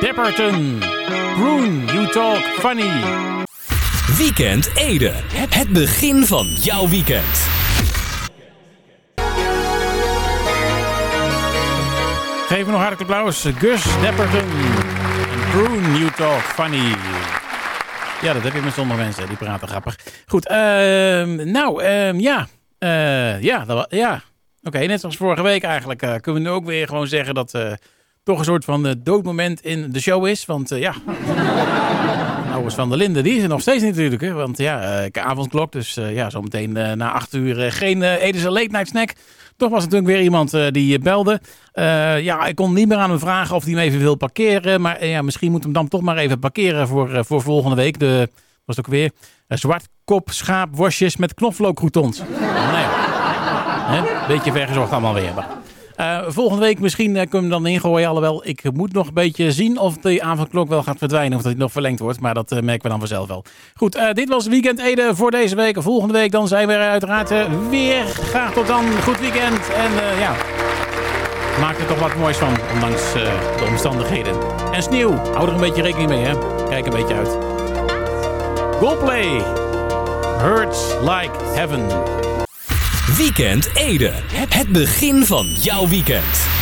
Depperton. 0.00 0.82
Groen, 1.34 1.84
you 1.86 2.06
talk 2.06 2.38
funny. 2.38 3.37
Weekend 4.16 4.70
Ede. 4.74 5.12
Het 5.50 5.68
begin 5.68 6.26
van 6.26 6.46
jouw 6.46 6.88
weekend. 6.88 7.46
Geef 12.46 12.66
nog 12.66 12.80
hartelijk 12.80 13.00
applaus. 13.00 13.44
Gus 13.58 13.84
Depperton. 14.00 14.40
En 15.32 15.40
Groen, 15.50 15.96
you 15.96 16.10
talk 16.10 16.40
funny. 16.40 16.94
Ja, 18.22 18.32
dat 18.32 18.42
heb 18.42 18.52
je 18.54 18.60
met 18.60 18.72
sommige 18.72 19.00
mensen. 19.00 19.28
Die 19.28 19.36
praten 19.36 19.68
grappig. 19.68 19.96
Goed, 20.26 20.50
uh, 20.50 20.56
nou, 21.44 21.82
uh, 21.82 22.20
ja. 22.20 22.46
Uh, 22.78 23.42
ja, 23.42 23.64
dat, 23.64 23.86
ja. 23.90 24.22
Oké, 24.62 24.78
net 24.78 25.00
zoals 25.00 25.16
vorige 25.16 25.42
week 25.42 25.62
eigenlijk 25.62 26.02
uh, 26.02 26.14
kunnen 26.20 26.42
we 26.42 26.48
nu 26.48 26.54
ook 26.54 26.64
weer 26.64 26.86
gewoon 26.86 27.06
zeggen 27.06 27.34
dat 27.34 27.54
uh, 27.54 27.72
toch 28.24 28.38
een 28.38 28.44
soort 28.44 28.64
van 28.64 28.94
doodmoment 28.98 29.60
in 29.60 29.92
de 29.92 30.00
show 30.00 30.26
is. 30.26 30.46
Want 30.46 30.68
ja, 30.68 30.94
Van 32.74 32.88
der 32.88 32.98
Linden, 32.98 33.22
die 33.22 33.36
is 33.36 33.42
er 33.42 33.48
nog 33.48 33.60
steeds 33.60 33.82
natuurlijk. 33.82 34.22
Hè? 34.22 34.32
Want 34.32 34.58
ja, 34.58 35.08
avondklok, 35.12 35.72
dus 35.72 35.94
ja, 35.94 36.30
zometeen 36.30 36.72
na 36.72 37.12
acht 37.12 37.34
uur 37.34 37.72
geen 37.72 38.02
Edese 38.02 38.50
late 38.50 38.68
night 38.70 38.88
snack. 38.88 39.14
Toch 39.58 39.70
was 39.70 39.84
er 39.84 39.90
natuurlijk 39.90 40.16
weer 40.16 40.22
iemand 40.24 40.54
uh, 40.54 40.66
die 40.70 40.98
belde. 40.98 41.40
Uh, 41.74 42.20
ja, 42.20 42.46
ik 42.46 42.54
kon 42.54 42.72
niet 42.72 42.88
meer 42.88 42.96
aan 42.96 43.10
hem 43.10 43.18
vragen 43.18 43.56
of 43.56 43.64
hij 43.64 43.72
hem 43.72 43.82
even 43.82 43.98
wil 43.98 44.14
parkeren. 44.14 44.80
Maar 44.80 45.02
uh, 45.02 45.10
ja, 45.10 45.22
misschien 45.22 45.50
moet 45.50 45.62
hem 45.62 45.72
dan 45.72 45.88
toch 45.88 46.00
maar 46.00 46.16
even 46.16 46.38
parkeren 46.38 46.88
voor, 46.88 47.24
voor 47.24 47.42
volgende 47.42 47.76
week. 47.76 47.98
De, 47.98 48.30
was 48.64 48.76
het 48.76 48.86
ook 48.86 48.92
weer 48.92 49.10
zwartkop 49.48 50.30
schaapworstjes 50.30 51.16
met 51.16 51.34
knoflookcroutons. 51.34 52.18
ja, 52.18 52.84
hè? 53.86 54.26
beetje 54.34 54.52
vergezocht 54.52 54.92
allemaal 54.92 55.14
weer. 55.14 55.32
Uh, 56.00 56.18
volgende 56.26 56.62
week 56.62 56.80
misschien 56.80 57.14
uh, 57.14 57.22
kunnen 57.28 57.50
we 57.50 57.56
dan 57.56 57.66
ingooien. 57.66 58.08
Alhoewel, 58.08 58.46
ik 58.46 58.72
moet 58.72 58.92
nog 58.92 59.06
een 59.06 59.14
beetje 59.14 59.52
zien 59.52 59.78
of 59.78 59.96
de 59.96 60.22
avondklok 60.22 60.68
wel 60.68 60.82
gaat 60.82 60.98
verdwijnen. 60.98 61.36
Of 61.36 61.42
dat 61.42 61.52
hij 61.52 61.60
nog 61.60 61.72
verlengd 61.72 62.00
wordt. 62.00 62.20
Maar 62.20 62.34
dat 62.34 62.52
uh, 62.52 62.60
merken 62.60 62.82
we 62.82 62.88
dan 62.88 62.98
vanzelf 62.98 63.28
wel. 63.28 63.44
Goed, 63.74 63.98
dit 64.12 64.28
was 64.28 64.46
Weekend 64.46 64.80
Ede 64.80 65.10
voor 65.14 65.30
deze 65.30 65.56
week. 65.56 65.82
Volgende 65.82 66.14
week 66.14 66.30
dan 66.30 66.48
zijn 66.48 66.66
we 66.66 66.72
er 66.72 66.90
uiteraard 66.90 67.32
weer. 67.70 68.04
Graag 68.04 68.52
tot 68.52 68.66
dan. 68.66 68.84
Goed 69.02 69.20
weekend. 69.20 69.70
En 69.70 69.92
ja, 70.18 70.34
maak 71.60 71.78
er 71.78 71.86
toch 71.86 71.98
wat 71.98 72.16
moois 72.16 72.36
van. 72.36 72.56
Ondanks 72.74 73.12
de 73.12 73.66
omstandigheden. 73.70 74.34
En 74.72 74.82
sneeuw. 74.82 75.10
Hou 75.10 75.48
er 75.48 75.54
een 75.54 75.60
beetje 75.60 75.82
rekening 75.82 76.08
mee, 76.08 76.24
hè. 76.24 76.34
Kijk 76.68 76.86
een 76.86 76.92
beetje 76.92 77.14
uit. 77.14 77.38
Goalplay. 78.78 79.42
Hurts 80.38 80.94
like 81.00 81.44
heaven. 81.54 82.27
Weekend 83.16 83.68
Ede. 83.74 84.12
Het 84.48 84.68
begin 84.68 85.24
van 85.24 85.46
jouw 85.46 85.88
weekend. 85.88 86.57